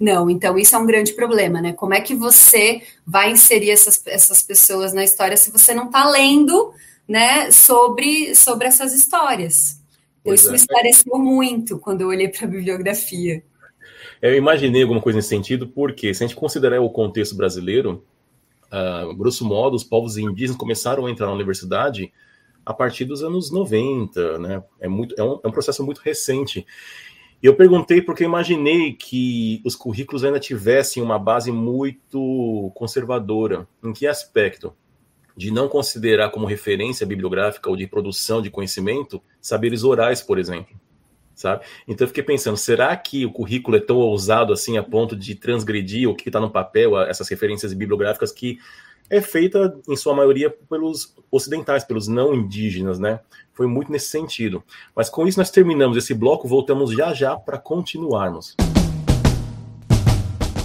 [0.00, 1.72] não, então isso é um grande problema, né?
[1.72, 6.08] Como é que você vai inserir essas, essas pessoas na história se você não está
[6.08, 6.72] lendo
[7.08, 9.80] né, sobre, sobre essas histórias.
[10.20, 10.50] Então, isso é.
[10.50, 13.42] me esclareceu muito quando eu olhei para a bibliografia.
[14.20, 18.04] Eu imaginei alguma coisa nesse sentido, porque se a gente considerar o contexto brasileiro,
[18.66, 22.12] uh, grosso modo, os povos indígenas começaram a entrar na universidade
[22.66, 24.62] a partir dos anos 90, né?
[24.78, 26.66] É, muito, é, um, é um processo muito recente.
[27.42, 33.66] E eu perguntei porque eu imaginei que os currículos ainda tivessem uma base muito conservadora.
[33.82, 34.74] Em que aspecto?
[35.38, 40.76] de não considerar como referência bibliográfica ou de produção de conhecimento saberes orais, por exemplo.
[41.32, 41.64] Sabe?
[41.86, 45.36] Então eu fiquei pensando, será que o currículo é tão ousado assim a ponto de
[45.36, 48.58] transgredir o que está no papel, essas referências bibliográficas que
[49.08, 53.20] é feita em sua maioria pelos ocidentais, pelos não indígenas, né?
[53.58, 54.62] Foi muito nesse sentido.
[54.94, 58.54] Mas com isso nós terminamos esse bloco, voltamos já já para continuarmos.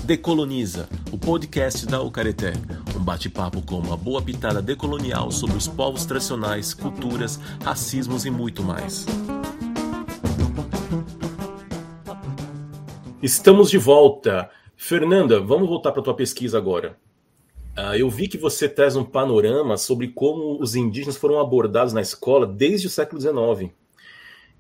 [0.06, 2.54] Decoloniza, o podcast da Ucareté.
[2.96, 8.62] Um bate-papo com uma boa pitada decolonial sobre os povos tradicionais, culturas, racismos e muito
[8.62, 9.08] mais.
[13.24, 14.52] Estamos de volta.
[14.78, 16.96] Fernanda, vamos voltar para a tua pesquisa agora.
[17.78, 22.02] Uh, eu vi que você traz um panorama sobre como os indígenas foram abordados na
[22.02, 23.72] escola desde o século XIX.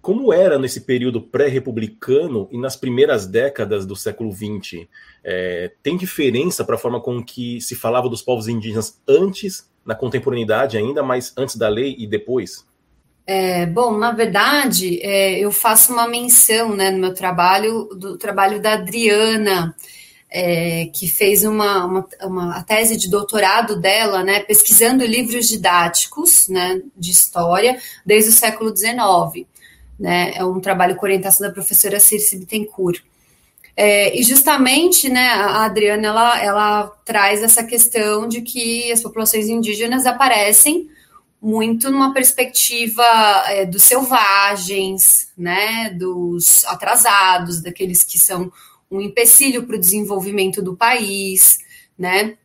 [0.02, 4.88] Como era nesse período pré-republicano e nas primeiras décadas do século XX?
[5.24, 9.96] É, tem diferença para a forma com que se falava dos povos indígenas antes, na
[9.96, 12.68] contemporaneidade ainda, mas antes da lei e depois?
[13.26, 18.62] É, bom, na verdade, é, eu faço uma menção né, no meu trabalho, do trabalho
[18.62, 19.74] da Adriana,
[20.34, 26.48] é, que fez uma, uma, uma, a tese de doutorado dela, né, pesquisando livros didáticos
[26.50, 29.48] né, de história desde o século XIX
[30.00, 30.34] né?
[30.36, 33.02] É um trabalho com orientação da professora Circe Bittencourt.
[33.76, 39.48] É, e justamente, né, a Adriana, ela, ela traz essa questão de que as populações
[39.48, 40.90] indígenas aparecem
[41.42, 43.04] muito numa perspectiva
[43.48, 48.52] é, dos selvagens, né, dos atrasados, daqueles que são
[48.94, 51.58] um empecilho para o desenvolvimento do país,
[51.98, 52.38] né,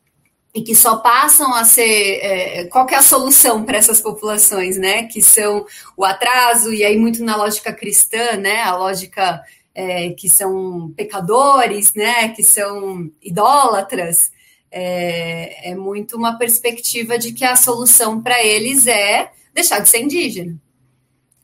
[0.54, 2.18] e que só passam a ser.
[2.22, 5.04] É, qual que é a solução para essas populações, né?
[5.04, 8.62] Que são o atraso, e aí muito na lógica cristã, né?
[8.62, 9.42] A lógica
[9.74, 12.30] é, que são pecadores, né?
[12.30, 14.32] Que são idólatras.
[14.70, 20.00] É, é muito uma perspectiva de que a solução para eles é deixar de ser
[20.00, 20.56] indígena.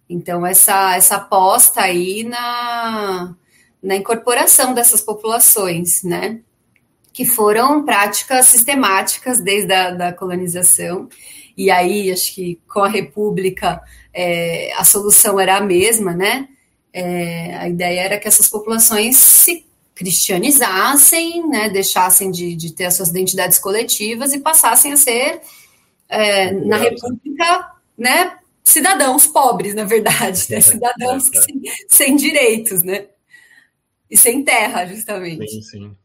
[0.09, 3.35] Então, essa, essa aposta aí na,
[3.85, 6.41] na incorporação dessas populações, né?
[7.15, 11.09] que foram práticas sistemáticas desde a da colonização.
[11.57, 13.81] E aí, acho que com a República,
[14.13, 16.49] é, a solução era a mesma, né?
[16.93, 22.95] É, a ideia era que essas populações se cristianizassem, né, deixassem de, de ter as
[22.95, 25.41] suas identidades coletivas e passassem a ser,
[26.09, 30.59] é, na República, né, cidadãos pobres, na verdade, né?
[30.61, 31.43] cidadãos é, é.
[31.43, 33.07] Sem, sem, direitos, né?
[34.11, 35.49] E sem terra, justamente.
[35.49, 35.97] Sim, sim.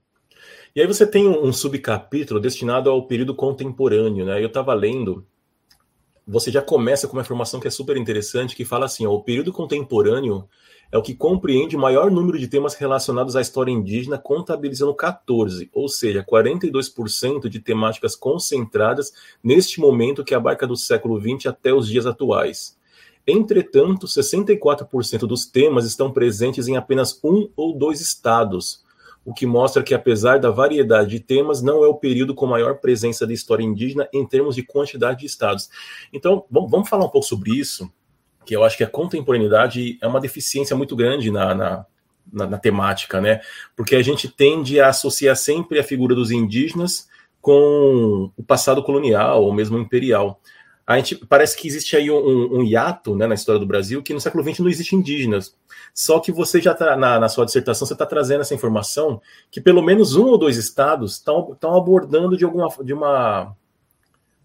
[0.75, 4.41] E aí você tem um, subcapítulo destinado ao período contemporâneo, né?
[4.41, 5.25] Eu estava lendo,
[6.25, 9.23] você já começa com uma informação que é super interessante, que fala assim, ó, o
[9.23, 10.47] período contemporâneo
[10.91, 15.69] é o que compreende o maior número de temas relacionados à história indígena, contabilizando 14,
[15.73, 19.11] ou seja, 42% de temáticas concentradas
[19.43, 22.78] neste momento que abarca do século XX até os dias atuais.
[23.29, 28.83] Entretanto, 64% dos temas estão presentes em apenas um ou dois estados,
[29.23, 32.79] o que mostra que, apesar da variedade de temas, não é o período com maior
[32.79, 35.69] presença da história indígena em termos de quantidade de estados.
[36.11, 37.91] Então, vamos falar um pouco sobre isso
[38.45, 41.85] que eu acho que a contemporaneidade é uma deficiência muito grande na, na,
[42.33, 43.41] na, na temática, né?
[43.75, 47.07] Porque a gente tende a associar sempre a figura dos indígenas
[47.39, 50.41] com o passado colonial ou mesmo imperial.
[50.89, 54.11] A gente parece que existe aí um, um, hiato né, na história do Brasil que
[54.11, 55.55] no século XX não existe indígenas.
[55.93, 59.21] Só que você já está na, na, sua dissertação você está trazendo essa informação
[59.51, 63.55] que pelo menos um ou dois estados estão abordando de alguma de uma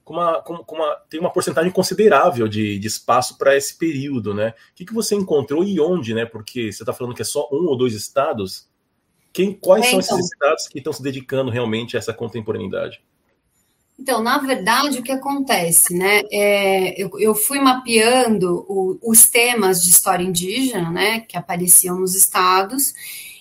[0.06, 4.50] uma, uma, tem uma porcentagem considerável de, de espaço para esse período, né?
[4.50, 6.26] O que, que você encontrou e onde, né?
[6.26, 8.68] Porque você está falando que é só um ou dois estados.
[9.32, 13.02] Quem, quais é, são então, esses estados que estão se dedicando realmente a essa contemporaneidade?
[13.98, 16.22] Então, na verdade, o que acontece, né?
[16.30, 22.14] É, eu, eu, fui mapeando o, os temas de história indígena, né, que apareciam nos
[22.14, 22.92] estados,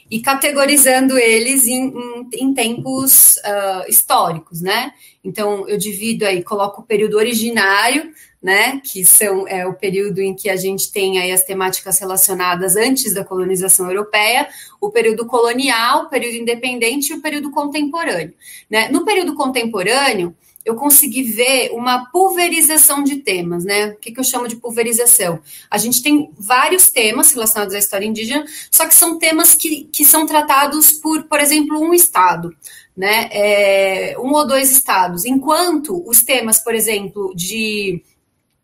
[0.10, 4.94] e categorizando eles em, em, em tempos uh, históricos, né?
[5.24, 10.36] Então, eu divido aí, coloco o período originário, né, que são, é o período em
[10.36, 14.50] que a gente tem aí as temáticas relacionadas antes da colonização europeia,
[14.82, 18.34] o período colonial, o período independente e o período contemporâneo.
[18.70, 18.90] Né?
[18.90, 23.88] No período contemporâneo, eu consegui ver uma pulverização de temas, né?
[23.88, 25.42] O que, que, eu chamo de pulverização?
[25.70, 30.06] A gente tem vários temas relacionados à história indígena, só que são temas que, que
[30.06, 32.56] são tratados por, por exemplo, um estado,
[32.96, 33.30] né?
[33.32, 35.26] É, um ou dois estados.
[35.26, 38.02] Enquanto os temas, por exemplo, de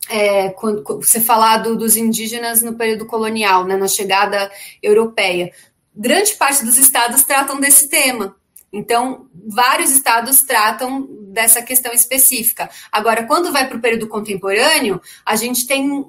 [0.09, 4.49] é, quando, você falado dos indígenas no período colonial, né, na chegada
[4.81, 5.51] europeia,
[5.93, 8.35] grande parte dos estados tratam desse tema.
[8.71, 12.69] Então, vários estados tratam dessa questão específica.
[12.91, 16.05] Agora, quando vai para o período contemporâneo, a gente tem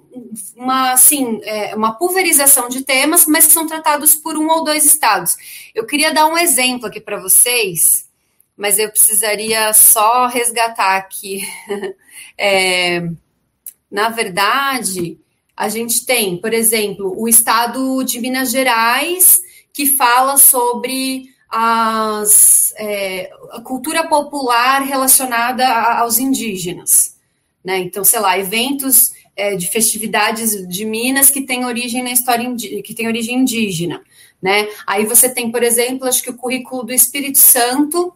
[0.57, 4.85] uma, assim, é, uma pulverização de temas, mas que são tratados por um ou dois
[4.85, 5.37] estados.
[5.75, 8.09] Eu queria dar um exemplo aqui para vocês,
[8.57, 11.43] mas eu precisaria só resgatar aqui.
[12.37, 13.09] é,
[13.91, 15.19] na verdade,
[15.57, 19.41] a gente tem, por exemplo, o estado de Minas Gerais,
[19.73, 25.67] que fala sobre as, é, a cultura popular relacionada
[25.99, 27.17] aos indígenas.
[27.65, 27.79] Né?
[27.79, 32.49] Então, sei lá, eventos é, de festividades de Minas que têm origem na história
[32.85, 34.01] que tem origem indígena.
[34.41, 34.69] Né?
[34.87, 38.15] Aí você tem, por exemplo, acho que o currículo do Espírito Santo,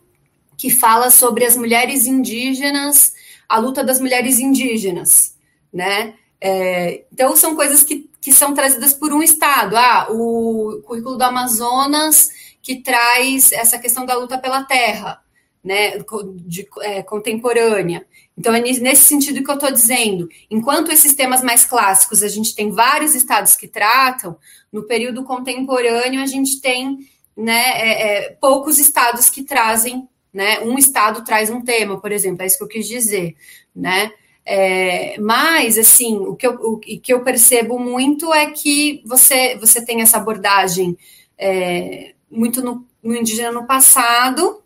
[0.56, 3.12] que fala sobre as mulheres indígenas,
[3.48, 5.34] a luta das mulheres indígenas.
[5.72, 6.14] Né?
[6.40, 9.76] É, então, são coisas que, que são trazidas por um Estado.
[9.76, 12.30] Ah, o currículo do Amazonas
[12.64, 15.20] que traz essa questão da luta pela terra,
[15.62, 15.98] né,
[16.46, 18.06] de, é, contemporânea.
[18.36, 20.28] Então, é nesse sentido que eu estou dizendo.
[20.50, 24.36] Enquanto esses temas mais clássicos a gente tem vários estados que tratam,
[24.72, 26.98] no período contemporâneo a gente tem
[27.36, 32.42] né, é, é, poucos estados que trazem, né, um estado traz um tema, por exemplo,
[32.42, 33.36] é isso que eu quis dizer,
[33.76, 34.10] né?
[34.46, 39.84] É, mas, assim, o que, eu, o que eu percebo muito é que você, você
[39.84, 40.96] tem essa abordagem
[41.38, 44.62] é, muito no, no indígena no passado,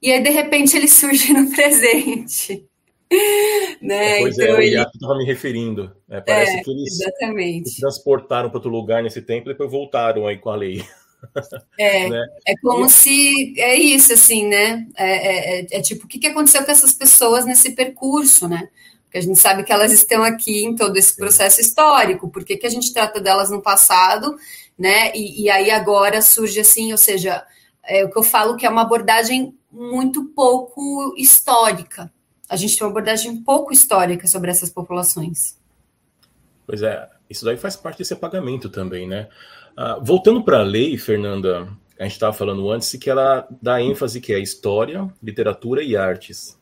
[0.00, 2.66] e aí de repente ele surge no presente.
[3.80, 4.20] né?
[4.20, 5.94] Pois é, então, é, o Iaco estava me referindo.
[6.08, 7.70] É, parece é, que eles exatamente.
[7.70, 10.84] se transportaram para outro lugar nesse tempo e depois voltaram aí com a lei.
[11.78, 12.26] É, né?
[12.46, 12.90] é como e...
[12.90, 13.60] se.
[13.60, 14.86] É isso, assim, né?
[14.96, 18.68] É, é, é, tipo, o que, que aconteceu com essas pessoas nesse percurso, né?
[19.04, 22.56] Porque a gente sabe que elas estão aqui em todo esse processo histórico, por que,
[22.56, 24.34] que a gente trata delas no passado
[24.78, 25.12] né?
[25.14, 27.44] E, e aí agora surge assim, ou seja,
[27.82, 32.12] é o que eu falo que é uma abordagem muito pouco histórica.
[32.48, 35.58] A gente tem uma abordagem pouco histórica sobre essas populações.
[36.66, 39.28] Pois é, isso daí faz parte desse apagamento também, né?
[39.72, 41.68] Uh, voltando para a lei, Fernanda,
[41.98, 46.58] a gente estava falando antes que ela dá ênfase que é história, literatura e artes.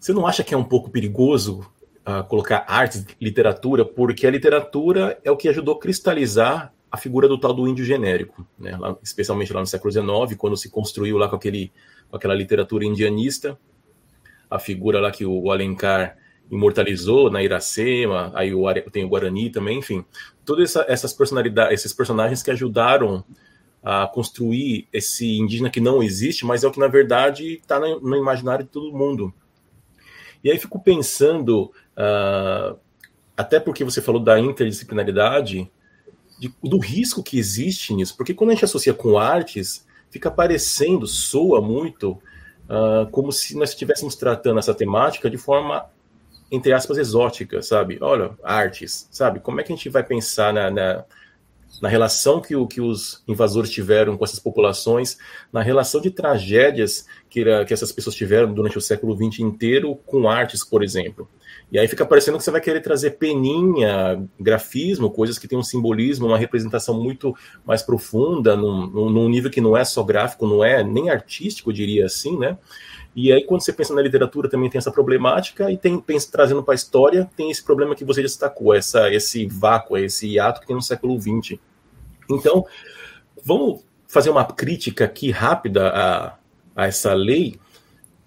[0.00, 1.70] Você não acha que é um pouco perigoso
[2.28, 7.38] colocar arte, literatura, porque a literatura é o que ajudou a cristalizar a figura do
[7.38, 8.76] tal do índio genérico, né?
[8.76, 11.72] lá, especialmente lá no século XIX, quando se construiu lá com, aquele,
[12.10, 13.58] com aquela literatura indianista,
[14.50, 16.18] a figura lá que o, o Alencar
[16.50, 20.04] imortalizou na Iracema, aí o, tem o Guarani também, enfim,
[20.44, 23.24] todas essa, essas personalidades, esses personagens que ajudaram
[23.82, 28.00] a construir esse indígena que não existe, mas é o que na verdade está no,
[28.00, 29.32] no, imaginário de todo mundo.
[30.44, 32.78] E aí fico pensando, uh,
[33.36, 35.70] até porque você falou da interdisciplinaridade,
[36.38, 41.06] de, do risco que existe nisso, porque quando a gente associa com artes, fica parecendo,
[41.06, 42.12] soa muito,
[42.68, 45.90] uh, como se nós estivéssemos tratando essa temática de forma
[46.52, 47.96] entre aspas, exótica, sabe?
[48.02, 49.40] Olha, artes, sabe?
[49.40, 51.04] Como é que a gente vai pensar na, na,
[51.80, 55.16] na, relação que, o, que os invasores tiveram com essas populações,
[55.52, 60.28] na relação de tragédias que, que essas pessoas tiveram durante o século XX inteiro com
[60.28, 61.28] artes, por exemplo?
[61.70, 65.62] E aí fica parecendo que você vai querer trazer peninha, grafismo, coisas que têm um
[65.62, 70.62] simbolismo, uma representação muito mais profunda, num, num nível que não é só gráfico, não
[70.62, 72.58] é nem artístico, diria assim, né?
[73.14, 76.62] E aí, quando você pensa na literatura, também tem essa problemática, e tem, pensa, trazendo
[76.62, 80.66] para a história, tem esse problema que você destacou, essa, esse vácuo, esse hiato que
[80.66, 81.58] tem no século XX.
[82.30, 82.64] Então,
[83.44, 86.34] vamos fazer uma crítica aqui rápida a,
[86.74, 87.58] a essa lei,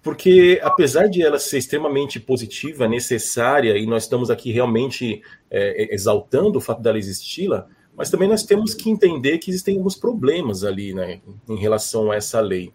[0.02, 5.20] porque apesar de ela ser extremamente positiva, necessária, e nós estamos aqui realmente
[5.50, 7.48] é, exaltando o fato dela existir,
[7.96, 12.16] mas também nós temos que entender que existem alguns problemas ali né, em relação a
[12.16, 12.72] essa lei.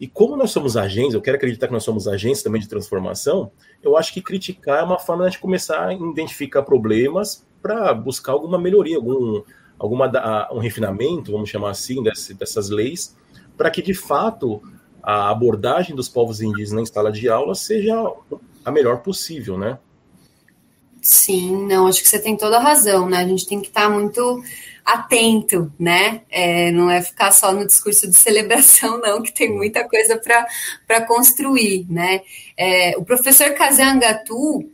[0.00, 3.52] E como nós somos agentes, eu quero acreditar que nós somos agentes também de transformação,
[3.82, 8.58] eu acho que criticar é uma forma de começar a identificar problemas para buscar alguma
[8.58, 9.42] melhoria, algum
[9.78, 10.10] alguma,
[10.52, 13.16] um refinamento, vamos chamar assim, desse, dessas leis,
[13.56, 14.62] para que de fato
[15.02, 17.94] a abordagem dos povos indígenas em sala de aula seja
[18.64, 19.78] a melhor possível, né?
[21.04, 23.18] Sim, não, acho que você tem toda a razão, né?
[23.18, 24.42] A gente tem que estar muito
[24.82, 26.22] atento, né?
[26.30, 31.02] É, não é ficar só no discurso de celebração, não, que tem muita coisa para
[31.02, 32.22] construir, né?
[32.56, 34.66] É, o professor Kazangatu,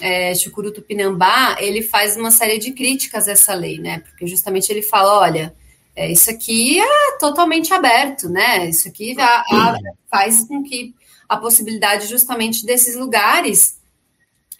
[0.00, 3.98] é, Chucuruto Pinambá, ele faz uma série de críticas a essa lei, né?
[3.98, 5.54] Porque justamente ele fala, olha,
[5.94, 8.70] é, isso aqui é totalmente aberto, né?
[8.70, 9.78] Isso aqui a, a,
[10.10, 10.94] faz com que
[11.28, 13.83] a possibilidade justamente desses lugares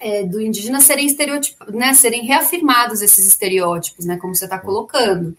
[0.04, 5.34] é, do indígena serem estereotipados, né, serem reafirmados esses estereótipos, né, como você está colocando.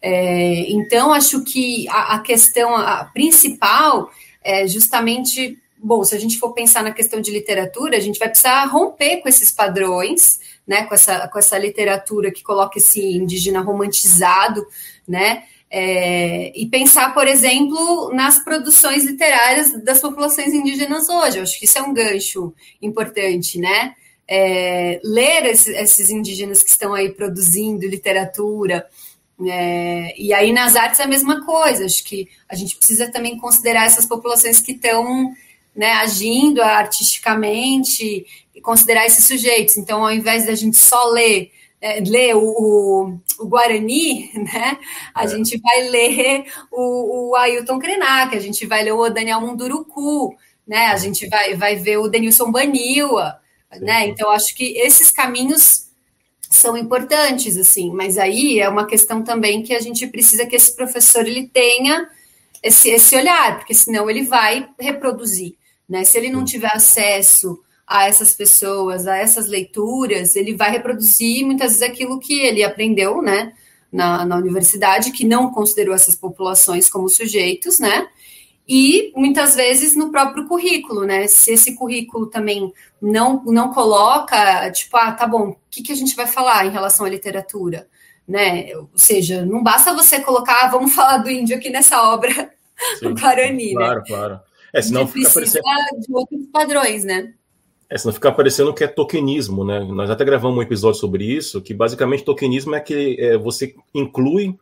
[0.00, 4.10] É, então, acho que a, a questão a principal
[4.42, 8.28] é justamente, bom, se a gente for pensar na questão de literatura, a gente vai
[8.28, 13.60] precisar romper com esses padrões, né, com essa, com essa literatura que coloca esse indígena
[13.60, 14.66] romantizado,
[15.06, 21.36] né, é, e pensar, por exemplo, nas produções literárias das populações indígenas hoje.
[21.36, 23.94] Eu acho que isso é um gancho importante, né?
[24.28, 28.86] É, ler esses, esses, indígenas que estão aí produzindo literatura.
[29.48, 31.84] É, e aí nas artes é a mesma coisa.
[31.84, 35.32] Acho que a gente precisa também considerar essas populações que estão
[35.74, 39.76] né, agindo artisticamente e considerar esses sujeitos.
[39.76, 44.78] Então, ao invés da gente só ler é, ler o, o, o, Guarani, né?
[45.14, 45.28] A é.
[45.28, 50.34] gente vai ler o, o Ailton Krenak, a gente vai ler o Daniel Munduruku,
[50.66, 50.86] né?
[50.86, 53.38] A gente vai, vai ver o Denilson Baniwa,
[53.80, 54.06] né?
[54.06, 55.86] Então acho que esses caminhos
[56.50, 60.74] são importantes, assim, mas aí é uma questão também que a gente precisa que esse
[60.74, 62.08] professor ele tenha
[62.62, 65.54] esse, esse olhar, porque senão ele vai reproduzir,
[65.88, 66.04] né?
[66.04, 71.72] Se ele não tiver acesso a essas pessoas, a essas leituras, ele vai reproduzir muitas
[71.72, 73.52] vezes aquilo que ele aprendeu, né?
[73.92, 78.08] Na, na universidade, que não considerou essas populações como sujeitos, né?
[78.68, 81.28] E muitas vezes no próprio currículo, né?
[81.28, 85.96] Se esse currículo também não, não coloca, tipo, ah, tá bom, o que, que a
[85.96, 87.86] gente vai falar em relação à literatura?
[88.26, 88.74] Né?
[88.76, 92.50] Ou seja, não basta você colocar, ah, vamos falar do índio aqui nessa obra
[93.00, 94.04] do Guarani, claro, né?
[94.04, 94.40] Claro, claro.
[94.72, 95.64] É, senão fica parecendo...
[96.00, 97.32] de outros padrões, né?
[97.88, 99.78] É, senão fica parecendo que é tokenismo, né?
[99.78, 104.58] Nós até gravamos um episódio sobre isso, que basicamente tokenismo é que é, você inclui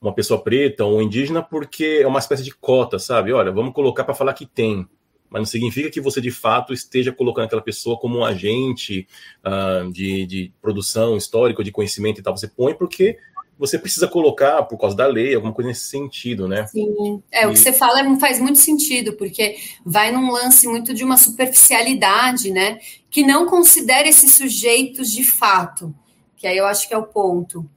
[0.00, 3.32] uma pessoa preta ou indígena porque é uma espécie de cota, sabe?
[3.32, 4.86] Olha, vamos colocar para falar que tem.
[5.30, 9.06] Mas não significa que você de fato esteja colocando aquela pessoa como um agente
[9.44, 12.36] uh, de, de produção histórica, de conhecimento e tal.
[12.36, 13.18] Você põe porque
[13.58, 16.66] você precisa colocar por causa da lei, alguma coisa nesse sentido, né?
[16.68, 17.46] Sim, é, e...
[17.46, 21.16] o que você fala não faz muito sentido, porque vai num lance muito de uma
[21.16, 22.78] superficialidade, né?
[23.10, 25.92] Que não considera esses sujeitos de fato,
[26.36, 27.68] que aí eu acho que é o ponto.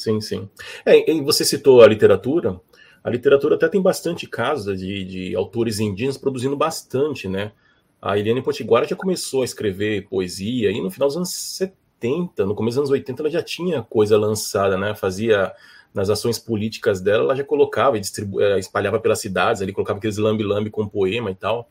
[0.00, 0.48] Sim, sim.
[0.86, 2.58] É, e você citou a literatura.
[3.04, 7.52] A literatura até tem bastante casos de, de autores indígenas produzindo bastante, né?
[8.00, 12.54] A Eliane Potiguara já começou a escrever poesia e no final dos anos 70, no
[12.54, 14.94] começo dos anos 80, ela já tinha coisa lançada, né?
[14.94, 15.52] Fazia
[15.92, 20.16] nas ações políticas dela, ela já colocava e eh, espalhava pelas cidades, ali colocava aqueles
[20.16, 21.68] lambe-lambe com poema e tal.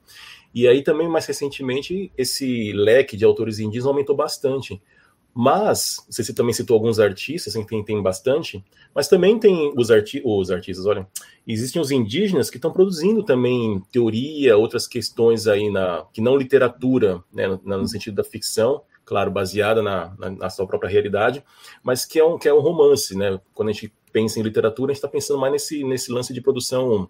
[0.53, 4.79] E aí também, mais recentemente, esse leque de autores indígenas aumentou bastante.
[5.41, 8.61] Mas, você também citou alguns artistas, tem, tem bastante,
[8.93, 11.07] mas também tem os, arti os artistas, olha,
[11.47, 17.23] existem os indígenas que estão produzindo também teoria, outras questões aí na que não literatura,
[17.31, 21.41] né, no, no sentido da ficção, claro, baseada na, na, na, sua própria realidade,
[21.81, 23.39] mas que é um, que é um romance, né?
[23.53, 26.41] Quando a gente pensa em literatura, a gente está pensando mais nesse, nesse lance de
[26.41, 27.09] produção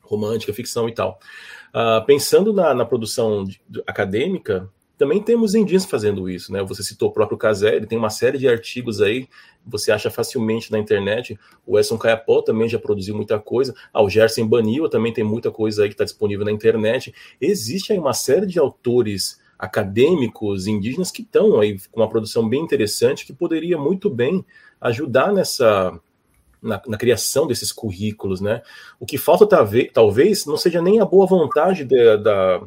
[0.00, 1.20] romântica, ficção e tal.
[1.68, 4.68] Uh, pensando na, na produção de, de, acadêmica,
[4.98, 6.62] também temos indígenas fazendo isso, né?
[6.64, 9.28] Você citou o próprio Casé, ele tem uma série de artigos aí,
[9.64, 11.38] você acha facilmente na internet.
[11.64, 13.72] O Edson Caiapó também já produziu muita coisa.
[13.92, 17.14] Ah, o Gerson Banil também tem muita coisa aí que está disponível na internet.
[17.40, 22.60] Existe aí uma série de autores acadêmicos indígenas que estão aí com uma produção bem
[22.60, 24.44] interessante que poderia muito bem
[24.80, 25.98] ajudar nessa
[26.60, 28.62] na, na, criação desses currículos, né?
[28.98, 29.46] O que falta
[29.92, 32.60] talvez não seja nem a boa vontade de, da,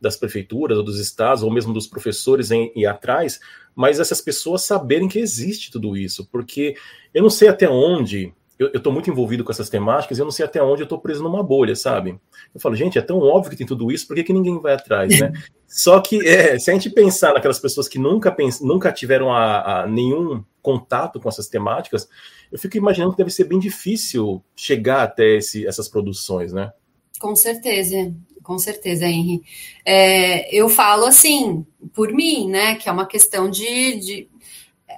[0.00, 3.40] das prefeituras ou dos estados ou mesmo dos professores em ir atrás,
[3.74, 6.74] mas essas pessoas saberem que existe tudo isso, porque
[7.12, 10.44] eu não sei até onde eu estou muito envolvido com essas temáticas, eu não sei
[10.44, 12.18] até onde eu estou preso numa bolha, sabe?
[12.54, 14.72] Eu falo, gente, é tão óbvio que tem tudo isso, por que, que ninguém vai
[14.72, 15.30] atrás, né?
[15.68, 19.82] Só que é, se a gente pensar naquelas pessoas que nunca, pens nunca tiveram a,
[19.82, 22.08] a nenhum contato com essas temáticas,
[22.50, 26.72] eu fico imaginando que deve ser bem difícil chegar até esse, essas produções, né?
[27.20, 28.14] Com certeza,
[28.46, 29.42] com certeza, Henry.
[29.84, 34.28] É, eu falo assim, por mim, né, que é uma questão de, de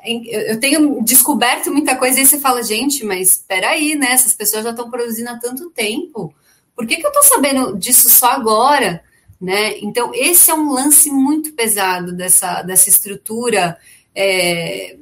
[0.05, 4.13] eu tenho descoberto muita coisa e você fala, gente, mas espera aí, né?
[4.13, 6.33] Essas pessoas já estão produzindo há tanto tempo.
[6.75, 9.03] Por que, que eu estou sabendo disso só agora?
[9.41, 9.79] Né?
[9.79, 13.77] Então, esse é um lance muito pesado dessa, dessa estrutura
[14.15, 14.97] é,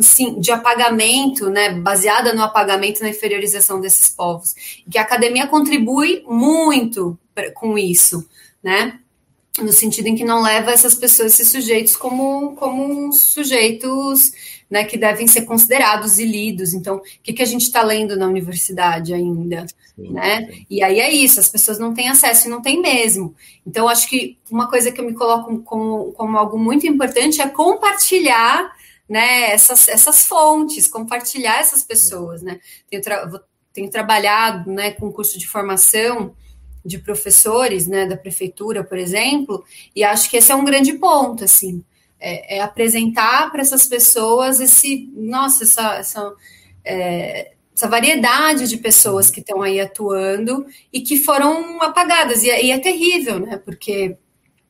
[0.00, 4.54] sim, de apagamento, né, baseada no apagamento na inferiorização desses povos.
[4.86, 8.28] E que a academia contribui muito pra, com isso,
[8.62, 8.98] né?
[9.58, 14.30] No sentido em que não leva essas pessoas, esses sujeitos, como, como sujeitos
[14.70, 16.74] né, que devem ser considerados e lidos.
[16.74, 19.66] Então, o que, que a gente está lendo na universidade ainda?
[19.96, 20.46] Sim, né?
[20.46, 20.66] Sim.
[20.70, 23.34] E aí é isso, as pessoas não têm acesso e não têm mesmo.
[23.66, 27.48] Então, acho que uma coisa que eu me coloco como, como algo muito importante é
[27.48, 28.70] compartilhar
[29.08, 32.60] né, essas, essas fontes, compartilhar essas pessoas, né?
[32.90, 33.26] Tenho, tra
[33.72, 36.34] tenho trabalhado, né, com curso de formação
[36.84, 41.44] de professores, né, da prefeitura, por exemplo, e acho que esse é um grande ponto,
[41.44, 41.84] assim,
[42.18, 46.34] é, é apresentar para essas pessoas esse, nossa, essa, essa,
[46.84, 52.64] é, essa variedade de pessoas que estão aí atuando e que foram apagadas, e, é,
[52.64, 54.16] e é terrível, né, porque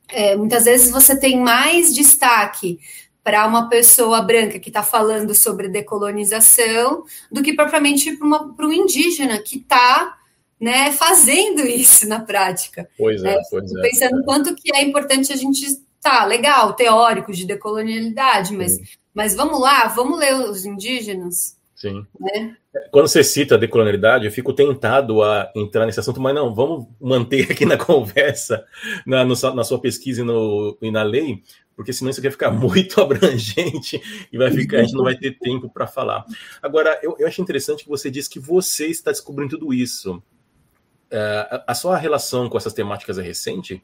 [0.09, 2.79] é, muitas vezes você tem mais destaque
[3.23, 8.17] para uma pessoa branca que está falando sobre decolonização do que propriamente
[8.55, 10.17] para um indígena que está
[10.59, 12.89] né, fazendo isso na prática.
[12.97, 13.41] Pois é, né?
[13.49, 13.81] pois é.
[13.81, 14.23] Pensando é.
[14.23, 15.65] quanto que é importante a gente
[16.01, 18.79] tá legal, teórico de decolonialidade, mas,
[19.13, 21.57] mas vamos lá, vamos ler os indígenas.
[21.75, 22.05] Sim.
[22.19, 22.55] Né?
[22.91, 26.87] Quando você cita a decolonialidade, eu fico tentado a entrar nesse assunto, mas não, vamos
[26.99, 28.65] manter aqui na conversa,
[29.05, 31.41] na, no, na sua pesquisa e, no, e na lei,
[31.79, 34.01] porque senão isso aqui vai ficar muito abrangente
[34.33, 36.25] e vai ficar, a gente não vai ter tempo para falar.
[36.61, 40.21] Agora, eu, eu acho interessante que você disse que você está descobrindo tudo isso.
[41.09, 43.81] Uh, a sua relação com essas temáticas é recente?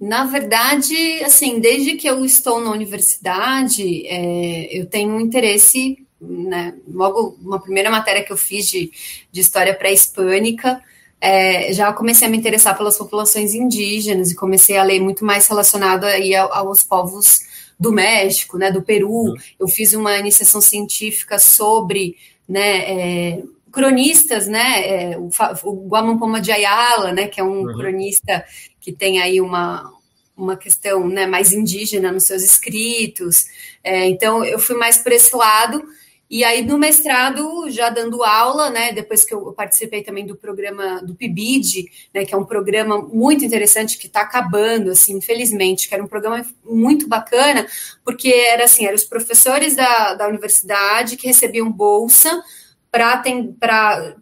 [0.00, 6.74] Na verdade, assim, desde que eu estou na universidade, é, eu tenho um interesse, né,
[6.88, 8.90] logo uma primeira matéria que eu fiz de,
[9.30, 10.82] de história pré-hispânica,
[11.20, 15.46] é, já comecei a me interessar pelas populações indígenas e comecei a ler muito mais
[15.46, 17.40] relacionado aí aos povos
[17.78, 19.10] do México, né, do Peru.
[19.10, 19.34] Uhum.
[19.58, 22.16] Eu fiz uma iniciação científica sobre,
[22.48, 23.42] né, é,
[23.72, 25.28] cronistas, né, é, o,
[25.64, 27.76] o Guamampoma de Ayala, né, que é um uhum.
[27.76, 28.44] cronista
[28.80, 29.92] que tem aí uma,
[30.36, 33.46] uma questão né, mais indígena nos seus escritos.
[33.82, 35.82] É, então, eu fui mais por esse lado.
[36.30, 41.00] E aí, no mestrado, já dando aula, né, depois que eu participei também do programa
[41.02, 45.94] do PIBID, né, que é um programa muito interessante que está acabando, assim, infelizmente, que
[45.94, 47.66] era um programa muito bacana,
[48.04, 52.42] porque era assim, eram os professores da, da universidade que recebiam bolsa
[52.90, 53.22] para,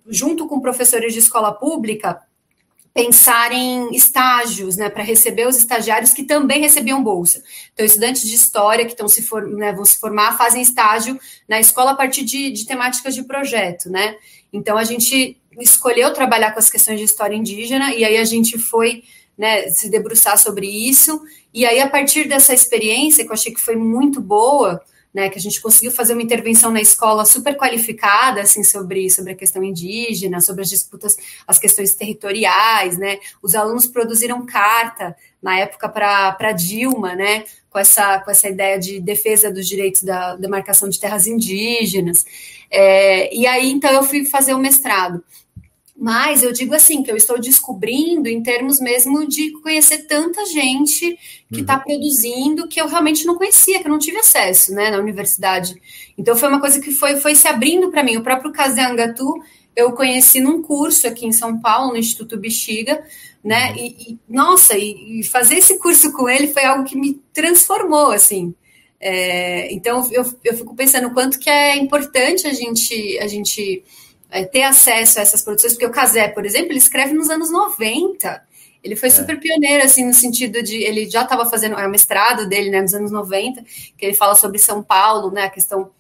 [0.07, 2.21] junto com professores de escola pública,
[2.97, 7.43] pensar em estágios, né, para receber os estagiários que também recebiam bolsa.
[7.75, 11.61] Então, estudantes de história que estão se for, né, vão se formar fazem estágio na
[11.61, 14.17] escola a partir de, de temáticas de projeto, né?
[14.51, 18.59] Então, a gente escolheu trabalhar com as questões de história indígena e aí a gente
[18.59, 19.03] foi
[19.37, 21.21] né, se debruçar sobre isso.
[21.53, 24.81] E aí, a partir dessa experiência, que eu achei que foi muito boa,
[25.17, 29.33] né, que a gente conseguiu fazer uma intervenção na escola super qualificada, assim, sobre, sobre
[29.33, 31.17] a questão indígena, sobre as disputas,
[31.49, 38.19] as questões territoriais, né, os alunos produziram carta na época para Dilma, né, com essa,
[38.21, 42.27] com essa ideia de defesa dos direitos da demarcação de terras indígenas,
[42.71, 45.25] é, e aí, então, eu fui fazer o mestrado,
[45.99, 51.19] mas eu digo assim, que eu estou descobrindo em termos mesmo de conhecer tanta gente
[51.51, 51.83] que está uhum.
[51.85, 55.81] produzindo que eu realmente não conhecia, que eu não tive acesso né, na universidade.
[56.19, 58.19] Então foi uma coisa que foi, foi se abrindo para mim.
[58.19, 59.43] O próprio Angatu
[59.75, 63.03] eu conheci num curso aqui em São Paulo, no Instituto Bexiga,
[63.43, 63.71] né?
[63.71, 63.77] Uhum.
[63.77, 68.11] E, e nossa, e, e, fazer esse curso com ele foi algo que me transformou,
[68.11, 68.55] assim.
[69.01, 73.85] É, então eu, eu fico pensando o quanto que é importante a gente, a gente
[74.31, 77.51] é, ter acesso a essas produções, porque o Casé, por exemplo, ele escreve nos anos
[77.51, 78.43] 90.
[78.83, 79.13] Ele foi é.
[79.13, 80.77] super pioneiro, assim, no sentido de.
[80.77, 83.63] Ele já estava fazendo é, o mestrado dele, né, nos anos 90,
[83.97, 85.91] que ele fala sobre São Paulo, né, a questão.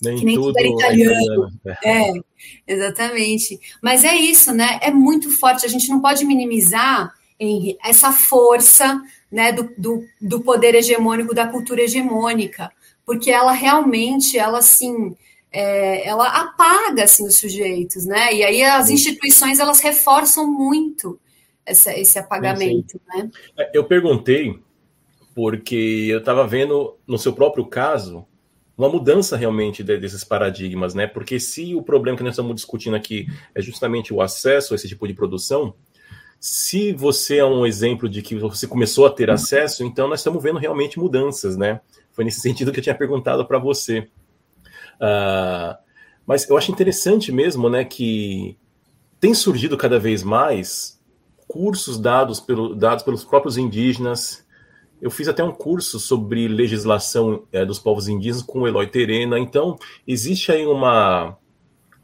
[0.00, 1.50] Nem, que nem tudo, tudo era italiano.
[1.82, 2.10] É.
[2.10, 2.12] é,
[2.66, 3.58] exatamente.
[3.82, 4.78] Mas é isso, né?
[4.80, 5.66] É muito forte.
[5.66, 9.00] A gente não pode minimizar Henry, essa força
[9.30, 12.70] né, do, do, do poder hegemônico, da cultura hegemônica,
[13.04, 15.16] porque ela realmente, ela assim
[15.50, 18.32] é, ela apaga assim, os sujeitos, né?
[18.34, 21.18] E aí as instituições elas reforçam muito
[21.64, 23.30] essa, esse apagamento, né?
[23.58, 24.58] É, eu perguntei
[25.34, 28.26] porque eu estava vendo no seu próprio caso
[28.76, 31.06] uma mudança realmente desses paradigmas, né?
[31.06, 34.86] Porque se o problema que nós estamos discutindo aqui é justamente o acesso a esse
[34.86, 35.74] tipo de produção,
[36.38, 40.40] se você é um exemplo de que você começou a ter acesso, então nós estamos
[40.40, 41.80] vendo realmente mudanças, né?
[42.12, 44.08] Foi nesse sentido que eu tinha perguntado para você.
[45.00, 45.76] Uh,
[46.26, 48.56] mas eu acho interessante mesmo, né, que
[49.18, 51.00] tem surgido cada vez mais
[51.46, 54.46] cursos dados, pelo, dados pelos próprios indígenas.
[55.00, 59.38] Eu fiz até um curso sobre legislação é, dos povos indígenas com o Eloy Terena.
[59.38, 61.36] Então, existe aí uma,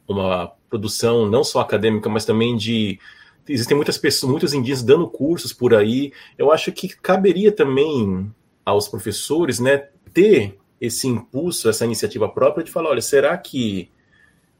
[0.08, 2.98] uma produção não só acadêmica, mas também de
[3.46, 6.12] existem muitas pessoas, muitos indígenas dando cursos por aí.
[6.38, 8.32] Eu acho que caberia também
[8.64, 13.90] aos professores, né, ter esse impulso, essa iniciativa própria de falar, olha, será que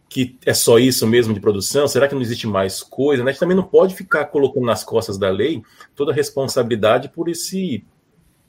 [0.09, 1.89] que é só isso mesmo de produção?
[1.89, 3.25] Será que não existe mais coisa?
[3.25, 3.31] Né?
[3.31, 5.61] A gente também não pode ficar colocando nas costas da lei
[5.97, 7.85] toda a responsabilidade por esse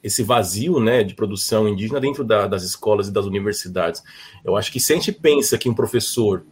[0.03, 4.03] esse vazio né, de produção indígena dentro da, das escolas e das universidades.
[4.43, 6.45] Eu acho que se a gente pensa que um professor,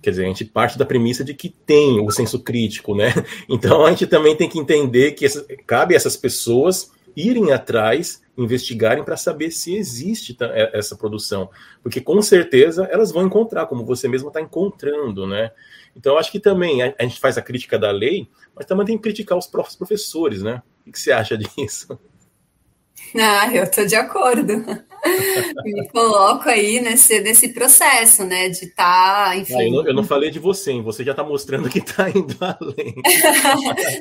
[0.00, 3.12] quer dizer, a gente parte da premissa de que tem o senso crítico, né?
[3.46, 8.22] Então a gente também tem que entender que essa, cabe a essas pessoas irem atrás,
[8.36, 11.50] investigarem para saber se existe é, essa produção.
[11.82, 15.50] Porque com certeza elas vão encontrar, como você mesmo está encontrando, né?
[15.96, 19.02] Então acho que também a, gente faz a crítica da lei, mas também tem que
[19.02, 20.62] criticar os próprios professores, né?
[20.86, 21.98] O que você acha disso?
[23.16, 24.64] Ah, eu estou de acordo.
[25.64, 28.48] Me coloco aí nesse, nesse processo, né?
[28.48, 29.54] De estar, tá, enfim.
[29.54, 30.82] Ah, eu, não, eu, não, falei de você, hein?
[30.82, 32.94] Você já está mostrando que está indo além.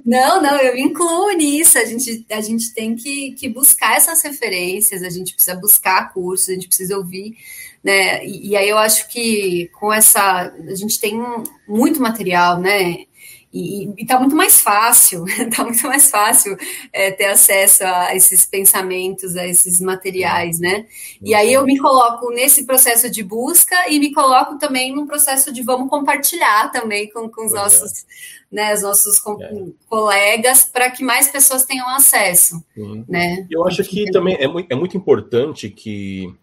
[0.06, 1.78] não, não, eu me incluo nisso.
[1.78, 6.50] A gente, a gente tem que, que buscar essas referências, a gente precisa buscar cursos,
[6.50, 7.38] a gente precisa ouvir.
[7.84, 8.26] Né?
[8.26, 10.52] E, e aí eu acho que com essa.
[10.68, 11.22] A gente tem
[11.68, 13.06] muito material, né?
[13.54, 16.58] E está muito mais fácil, está muito mais fácil
[16.91, 20.86] é, ter acesso a esses pensamentos, a esses materiais, né?
[21.22, 25.54] E aí eu me coloco nesse processo de busca e me coloco também num processo
[25.54, 27.56] de vamos compartilhar também com, com os é.
[27.56, 28.06] nossos,
[28.52, 29.66] né, os nossos com, é.
[29.88, 33.06] colegas para que mais pessoas tenham acesso, Sim.
[33.08, 33.48] né?
[33.50, 36.34] Eu acho que também é muito, é muito importante que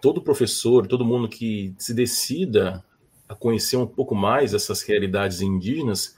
[0.00, 2.84] todo professor, todo mundo que se decida
[3.28, 6.15] a conhecer um pouco mais essas realidades indígenas,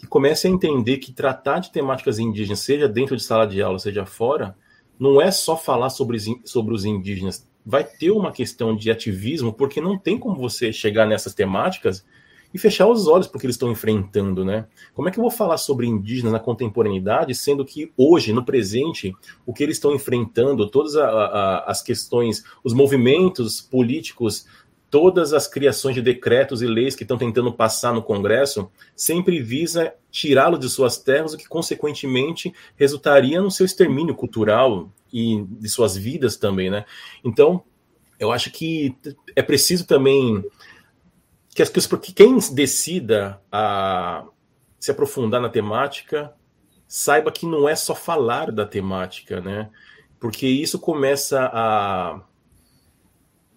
[0.00, 3.78] que comece a entender que tratar de temáticas indígenas, seja dentro de sala de aula,
[3.78, 4.56] seja fora,
[4.98, 7.46] não é só falar sobre, sobre os indígenas.
[7.64, 12.02] Vai ter uma questão de ativismo, porque não tem como você chegar nessas temáticas
[12.52, 14.66] e fechar os olhos porque eles estão enfrentando, né?
[14.94, 19.14] Como é que eu vou falar sobre indígenas na contemporaneidade, sendo que hoje, no presente,
[19.44, 24.46] o que eles estão enfrentando, todas a, a, as questões, os movimentos políticos
[24.90, 29.94] todas as criações de decretos e leis que estão tentando passar no Congresso sempre visa
[30.10, 35.96] tirá-lo de suas terras, o que consequentemente resultaria no seu extermínio cultural e de suas
[35.96, 36.84] vidas também, né?
[37.24, 37.62] Então,
[38.18, 38.94] eu acho que
[39.36, 40.44] é preciso também
[41.54, 44.24] que as que quem decida a
[44.78, 46.34] se aprofundar na temática
[46.88, 49.70] saiba que não é só falar da temática, né?
[50.18, 52.20] Porque isso começa a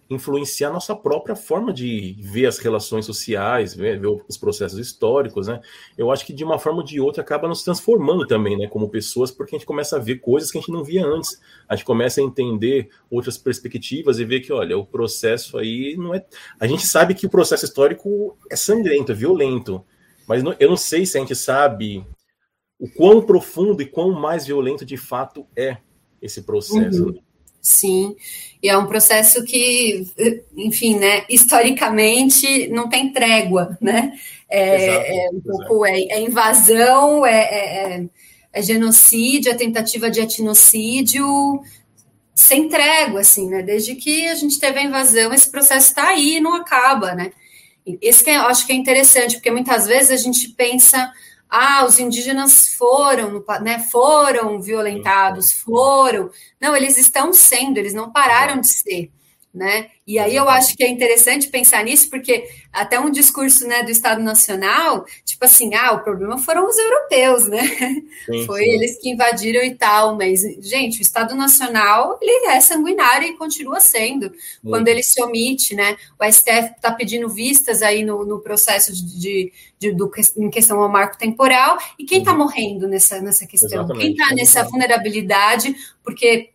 [0.08, 5.60] influenciar nossa própria forma de ver as relações sociais, ver, ver, os processos históricos, né?
[5.96, 8.88] Eu acho que de uma forma ou de outra acaba nos transformando também, né, como
[8.88, 11.40] pessoas, porque a gente começa a ver coisas que a gente não via antes.
[11.68, 16.14] A gente começa a entender outras perspectivas e ver que, olha, o processo aí não
[16.14, 16.24] é.
[16.60, 19.84] A gente sabe que o processo histórico é sangrento, é violento,
[20.28, 22.06] mas não, eu não sei se a gente sabe
[22.78, 25.78] o quão profundo e quão mais violento de fato é
[26.20, 27.06] esse processo.
[27.06, 27.23] Uhum.
[27.64, 28.14] Sim,
[28.62, 30.06] e é um processo que,
[30.54, 34.12] enfim, né, historicamente não tem trégua, né?
[34.50, 38.04] É, exato, é um pouco é, é invasão, é, é, é,
[38.52, 41.62] é, genocídio, é tentativa de etnocídio,
[42.34, 43.62] sem trégua, assim, né?
[43.62, 47.32] Desde que a gente teve a invasão, esse processo está aí e não acaba, né?
[48.02, 51.10] Esse que eu acho que é interessante, porque muitas vezes a gente pensa
[51.48, 56.30] ah, os indígenas foram, né, foram violentados, foram.
[56.60, 59.10] Não, eles estão sendo, eles não pararam de ser
[59.54, 59.88] né?
[60.06, 63.90] E aí eu acho que é interessante pensar nisso, porque até um discurso né, do
[63.90, 67.62] Estado Nacional, tipo assim, ah, o problema foram os europeus, né?
[68.26, 68.70] Sim, Foi sim.
[68.70, 73.80] eles que invadiram e tal, mas, gente, o Estado Nacional, ele é sanguinário e continua
[73.80, 74.32] sendo,
[74.62, 75.96] quando ele se omite, né?
[76.20, 80.80] O STF está pedindo vistas aí no, no processo de, de, de do, em questão
[80.80, 82.38] ao marco temporal, e quem está uhum.
[82.38, 83.68] morrendo nessa, nessa questão?
[83.68, 84.00] Exatamente.
[84.00, 86.53] Quem está nessa vulnerabilidade, porque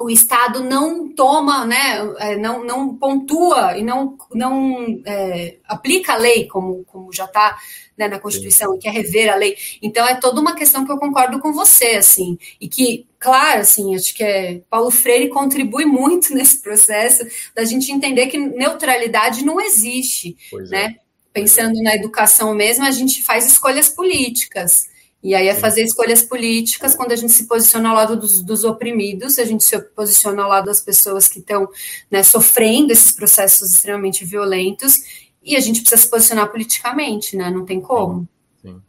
[0.00, 6.16] o Estado não toma, né, é, não, não pontua e não, não é, aplica a
[6.16, 7.58] lei, como, como já está
[7.98, 9.54] né, na Constituição, e quer rever a lei.
[9.82, 13.94] Então, é toda uma questão que eu concordo com você, assim, e que, claro, assim,
[13.94, 19.60] acho que é, Paulo Freire contribui muito nesse processo da gente entender que neutralidade não
[19.60, 20.96] existe, pois né?
[20.96, 21.10] É.
[21.32, 24.89] Pensando na educação mesmo, a gente faz escolhas políticas.
[25.22, 28.64] E aí é fazer escolhas políticas quando a gente se posiciona ao lado dos, dos
[28.64, 31.68] oprimidos, a gente se posiciona ao lado das pessoas que estão
[32.10, 37.50] né, sofrendo esses processos extremamente violentos, e a gente precisa se posicionar politicamente, né?
[37.50, 38.28] Não tem como.
[38.62, 38.68] Sim.
[38.68, 38.82] Sim.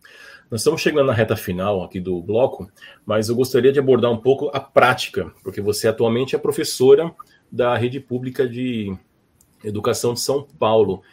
[0.51, 2.69] Nós estamos chegando na reta final aqui do bloco,
[3.05, 7.09] mas eu gostaria de abordar um pouco a prática, porque você atualmente é professora
[7.49, 8.93] da rede pública de
[9.63, 11.03] educação de São Paulo.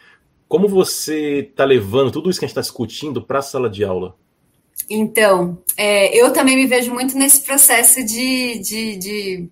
[0.45, 3.81] Como você está levando tudo isso que a gente está discutindo para a sala de
[3.85, 4.13] aula?
[4.89, 9.49] Então, é, eu também me vejo muito nesse processo de, de, de,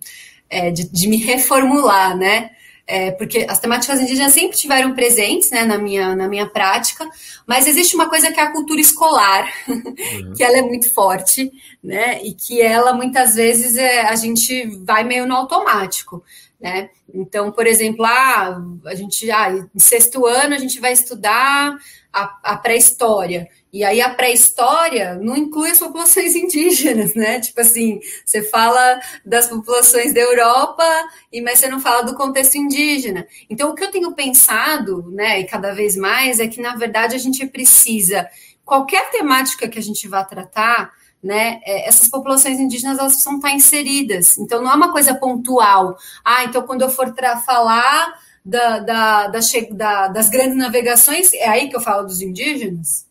[0.48, 2.50] é, de, de me reformular, né?
[2.90, 7.06] É, porque as temáticas indígenas sempre tiveram presentes né, na, minha, na minha prática,
[7.46, 10.32] mas existe uma coisa que é a cultura escolar, uhum.
[10.34, 11.52] que ela é muito forte,
[11.84, 12.22] né?
[12.22, 16.24] E que ela muitas vezes é, a gente vai meio no automático.
[16.58, 16.88] Né?
[17.14, 21.76] Então, por exemplo, ah, a gente ah, em sexto ano a gente vai estudar
[22.18, 23.48] a, a pré-história.
[23.72, 27.40] E aí a pré-história não inclui as populações indígenas, né?
[27.40, 30.84] Tipo assim, você fala das populações da Europa,
[31.32, 33.26] e mas você não fala do contexto indígena.
[33.48, 37.14] Então o que eu tenho pensado, né, e cada vez mais, é que na verdade
[37.14, 38.26] a gente precisa
[38.64, 40.92] qualquer temática que a gente vá tratar,
[41.22, 41.60] né?
[41.64, 44.38] É, essas populações indígenas elas precisam estar inseridas.
[44.38, 45.96] Então não é uma coisa pontual.
[46.24, 47.14] Ah, então quando eu for
[47.44, 48.14] falar
[48.48, 49.40] da, da, da,
[49.72, 53.08] da, das grandes navegações, é aí que eu falo dos indígenas?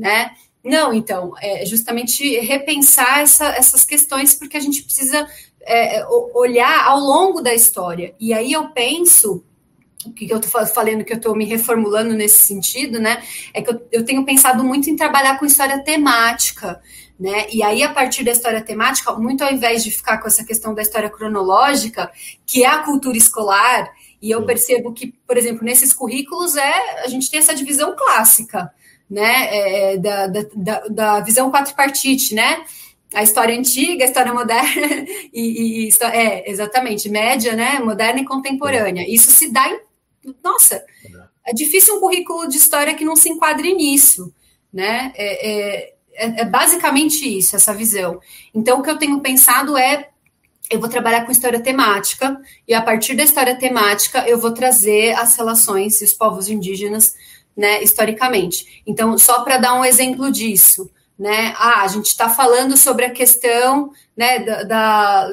[0.00, 0.32] né?
[0.64, 5.26] Não, então, é justamente repensar essa, essas questões, porque a gente precisa
[5.62, 8.14] é, olhar ao longo da história.
[8.18, 9.42] E aí eu penso,
[10.04, 13.22] o que eu estou falando, que eu estou me reformulando nesse sentido, né?
[13.54, 16.80] É que eu, eu tenho pensado muito em trabalhar com história temática.
[17.18, 17.46] Né?
[17.52, 20.74] E aí, a partir da história temática, muito ao invés de ficar com essa questão
[20.74, 22.10] da história cronológica,
[22.46, 23.90] que é a cultura escolar,
[24.20, 28.70] e eu percebo que, por exemplo, nesses currículos é a gente tem essa divisão clássica
[29.08, 32.64] né, é, da, da, da, visão quatripartite, né?
[33.12, 34.86] A história antiga, a história moderna
[35.34, 39.04] e, e, é exatamente média, né, moderna e contemporânea.
[39.08, 39.80] Isso se dá em,
[40.44, 40.84] nossa,
[41.44, 44.32] é difícil um currículo de história que não se enquadre nisso,
[44.72, 45.12] né?
[45.16, 48.20] É, é, é, é basicamente isso, essa visão.
[48.54, 50.10] Então, o que eu tenho pensado é
[50.70, 55.12] eu vou trabalhar com história temática, e a partir da história temática eu vou trazer
[55.14, 57.14] as relações e os povos indígenas
[57.56, 58.82] né, historicamente.
[58.86, 63.10] Então, só para dar um exemplo disso, né, ah, a gente está falando sobre a
[63.10, 65.28] questão né, da, da,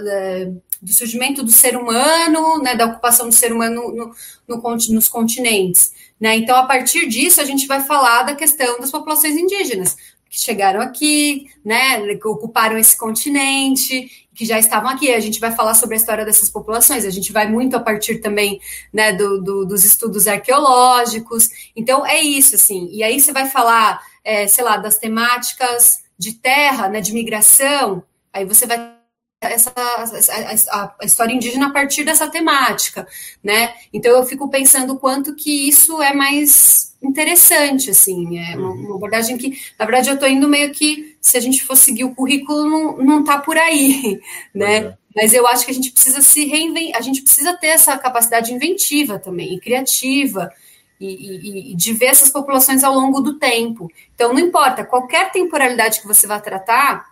[0.82, 4.14] do surgimento do ser humano, né, da ocupação do ser humano no,
[4.48, 5.94] no, nos continentes.
[6.20, 6.36] Né?
[6.36, 9.96] Então, a partir disso, a gente vai falar da questão das populações indígenas,
[10.30, 15.12] que chegaram aqui, né, ocuparam esse continente, que já estavam aqui.
[15.12, 17.04] A gente vai falar sobre a história dessas populações.
[17.04, 18.62] A gente vai muito a partir também,
[18.94, 21.50] né, do, do dos estudos arqueológicos.
[21.76, 22.88] Então é isso, assim.
[22.92, 28.04] E aí você vai falar, é, sei lá, das temáticas de terra, né, de migração.
[28.32, 28.96] Aí você vai
[29.42, 33.08] essa a, a, história indígena a partir dessa temática,
[33.44, 33.74] né?
[33.92, 38.86] Então eu fico pensando quanto que isso é mais interessante, assim, é uma, uhum.
[38.86, 42.04] uma abordagem que, na verdade, eu estou indo meio que, se a gente for seguir
[42.04, 44.20] o currículo, não, não tá por aí,
[44.54, 44.88] né?
[44.88, 44.94] Uhum.
[45.16, 48.54] Mas eu acho que a gente precisa se reinventar, a gente precisa ter essa capacidade
[48.54, 50.52] inventiva também, e criativa,
[51.00, 53.90] e, e, e, de ver essas populações ao longo do tempo.
[54.14, 57.06] Então, não importa, qualquer temporalidade que você vá tratar,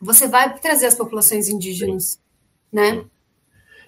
[0.00, 2.18] você vai trazer as populações indígenas, Sim.
[2.72, 2.90] né?
[2.92, 3.10] Sim.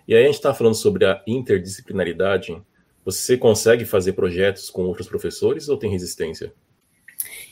[0.06, 2.60] E aí a gente está falando sobre a interdisciplinaridade.
[3.04, 6.52] Você consegue fazer projetos com outros professores ou tem resistência?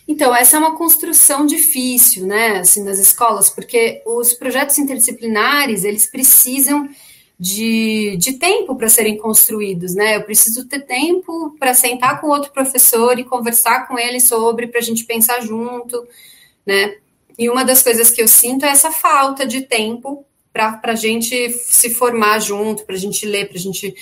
[0.07, 6.11] Então, essa é uma construção difícil, né, assim, nas escolas, porque os projetos interdisciplinares, eles
[6.11, 6.88] precisam
[7.38, 10.16] de, de tempo para serem construídos, né?
[10.16, 14.78] Eu preciso ter tempo para sentar com outro professor e conversar com ele sobre, para
[14.78, 16.07] a gente pensar junto,
[16.64, 16.96] né?
[17.36, 21.50] E uma das coisas que eu sinto é essa falta de tempo para a gente
[21.50, 23.92] se formar junto, para a gente ler, para a gente.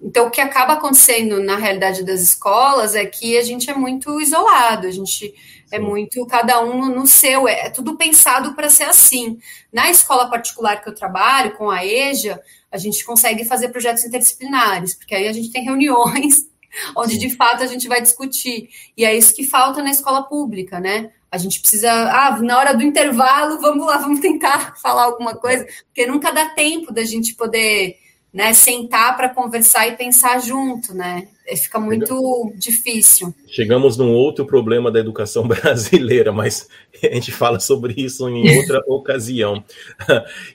[0.00, 4.20] Então, o que acaba acontecendo na realidade das escolas é que a gente é muito
[4.20, 5.34] isolado, a gente
[5.70, 9.38] é muito cada um no seu, é, é tudo pensado para ser assim.
[9.72, 12.40] Na escola particular que eu trabalho, com a EJA,
[12.70, 16.48] a gente consegue fazer projetos interdisciplinares, porque aí a gente tem reuniões
[16.96, 18.68] onde de fato a gente vai discutir.
[18.96, 21.10] E é isso que falta na escola pública, né?
[21.30, 25.66] A gente precisa, ah, na hora do intervalo, vamos lá, vamos tentar falar alguma coisa,
[25.86, 27.96] porque nunca dá tempo da gente poder
[28.32, 31.28] né, sentar para conversar e pensar junto, né?
[31.56, 33.34] Fica muito difícil.
[33.46, 36.68] Chegamos num outro problema da educação brasileira, mas
[37.02, 39.64] a gente fala sobre isso em outra ocasião.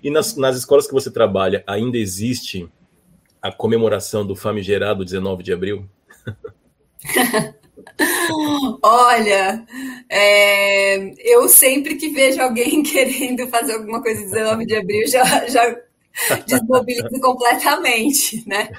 [0.03, 2.69] E nas, nas escolas que você trabalha, ainda existe
[3.41, 5.89] a comemoração do famigerado 19 de abril?
[8.81, 9.65] Olha,
[10.09, 15.75] é, eu sempre que vejo alguém querendo fazer alguma coisa 19 de abril, já, já
[16.47, 18.69] desmobiliza completamente, né?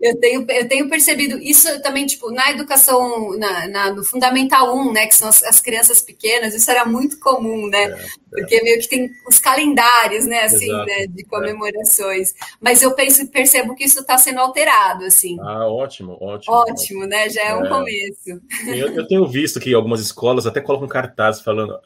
[0.00, 4.92] Eu tenho, eu tenho percebido isso também, tipo, na educação, na, na no Fundamental 1,
[4.92, 7.84] né, que são as, as, crianças pequenas, isso era muito comum, né?
[7.84, 8.06] É, é.
[8.30, 11.26] Porque meio que tem os calendários, né, assim, Exato, né, de é.
[11.26, 12.30] comemorações.
[12.30, 12.34] É.
[12.60, 15.36] Mas eu penso, percebo que isso está sendo alterado, assim.
[15.40, 16.54] Ah, ótimo, ótimo.
[16.54, 17.06] Ótimo, ótimo.
[17.06, 17.28] né?
[17.28, 17.68] Já é um é.
[17.68, 18.42] começo.
[18.66, 21.78] Eu, eu tenho visto que algumas escolas até colocam cartazes falando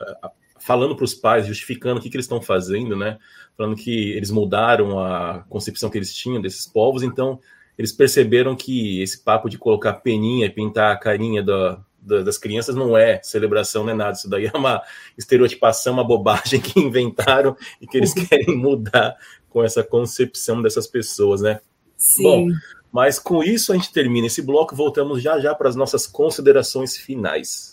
[0.69, 3.17] falando para os pais, justificando o que, que eles estão fazendo, né?
[3.57, 7.41] Falando que eles mudaram a concepção que eles tinham desses povos, então
[7.79, 12.37] eles perceberam que esse papo de colocar peninha e pintar a carinha da, da, das
[12.37, 14.13] crianças não é celebração, não é nada.
[14.13, 14.83] Isso daí é uma
[15.17, 19.17] estereotipação, uma bobagem que inventaram e que eles querem mudar
[19.49, 21.61] com essa concepção dessas pessoas, né?
[21.97, 22.25] Sim.
[22.25, 22.47] Bom,
[22.93, 26.95] mas com isso a gente termina esse bloco, voltamos já já para as nossas considerações
[26.95, 27.73] finais.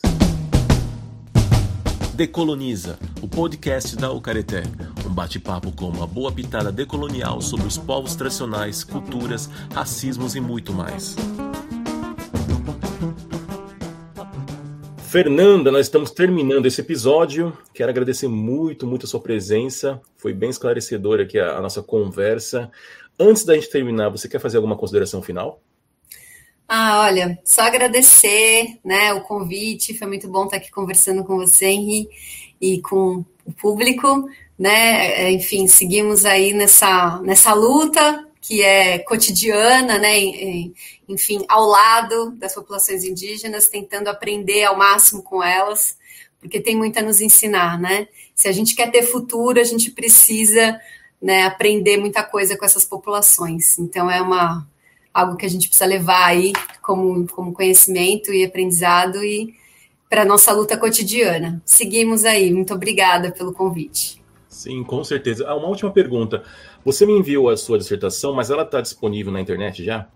[2.16, 4.64] Decoloniza, o podcast da Ucareté.
[5.06, 10.72] Um bate-papo com uma boa pitada decolonial sobre os povos tradicionais, culturas, racismos e muito
[10.72, 11.18] mais.
[15.10, 17.52] Fernanda, nós estamos terminando esse episódio.
[17.74, 20.00] Quero agradecer muito, muito a sua presença.
[20.16, 22.72] Foi bem esclarecedora aqui a, a nossa conversa.
[23.20, 25.62] Antes da gente terminar, você quer fazer alguma consideração final?
[26.68, 31.68] Ah, olha, só agradecer, né, o convite, foi muito bom estar aqui conversando com você,
[31.68, 32.10] Henri,
[32.60, 40.18] e com o público, né, enfim, seguimos aí nessa, nessa luta que é cotidiana, né,
[41.08, 45.96] enfim, ao lado das populações indígenas, tentando aprender ao máximo com elas,
[46.40, 49.92] porque tem muito a nos ensinar, né, se a gente quer ter futuro, a gente
[49.92, 50.80] precisa,
[51.22, 54.68] né, aprender muita coisa com essas populações, então é uma
[55.16, 56.52] algo que a gente precisa levar aí
[56.82, 59.56] como, como conhecimento e aprendizado e
[60.10, 61.62] para a nossa luta cotidiana.
[61.66, 62.54] Seguimos aí.
[62.54, 64.22] Muito obrigada pelo convite.
[64.50, 65.48] Sim, com certeza.
[65.48, 66.44] Ah, uma última pergunta.
[66.84, 70.08] Você me enviou a sua dissertação, mas ela está disponível na internet já?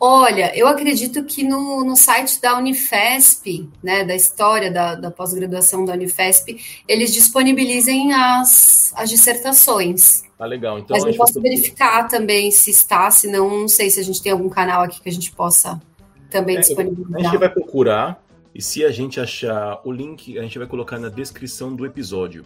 [0.00, 5.84] Olha, eu acredito que no, no site da Unifesp, né, da história da, da pós-graduação
[5.84, 6.56] da Unifesp,
[6.86, 10.22] eles disponibilizem as, as dissertações.
[10.38, 10.78] Tá legal.
[10.78, 14.22] Então, Mas eu posso verificar também se está, se não, não sei se a gente
[14.22, 15.82] tem algum canal aqui que a gente possa
[16.30, 17.20] também é, disponibilizar.
[17.20, 18.22] A gente vai procurar
[18.54, 22.44] e se a gente achar o link, a gente vai colocar na descrição do episódio.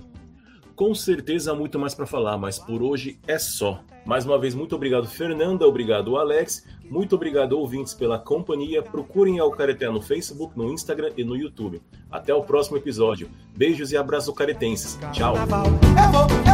[0.74, 3.80] Com certeza há muito mais para falar, mas por hoje é só.
[4.05, 5.66] Mais uma vez, muito obrigado, Fernanda.
[5.66, 6.66] Obrigado, Alex.
[6.90, 8.82] Muito obrigado, ouvintes, pela companhia.
[8.82, 11.80] Procurem a Careté no Facebook, no Instagram e no YouTube.
[12.11, 13.30] Até o próximo episódio.
[13.57, 14.99] Beijos e abraços caretenses.
[15.12, 15.34] Tchau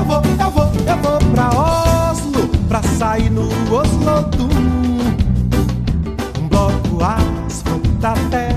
[0.09, 1.51] vou, eu vou, eu vou pra
[2.11, 4.49] Oslo, pra sair no Oslo do
[6.41, 8.48] um bloco asfalto até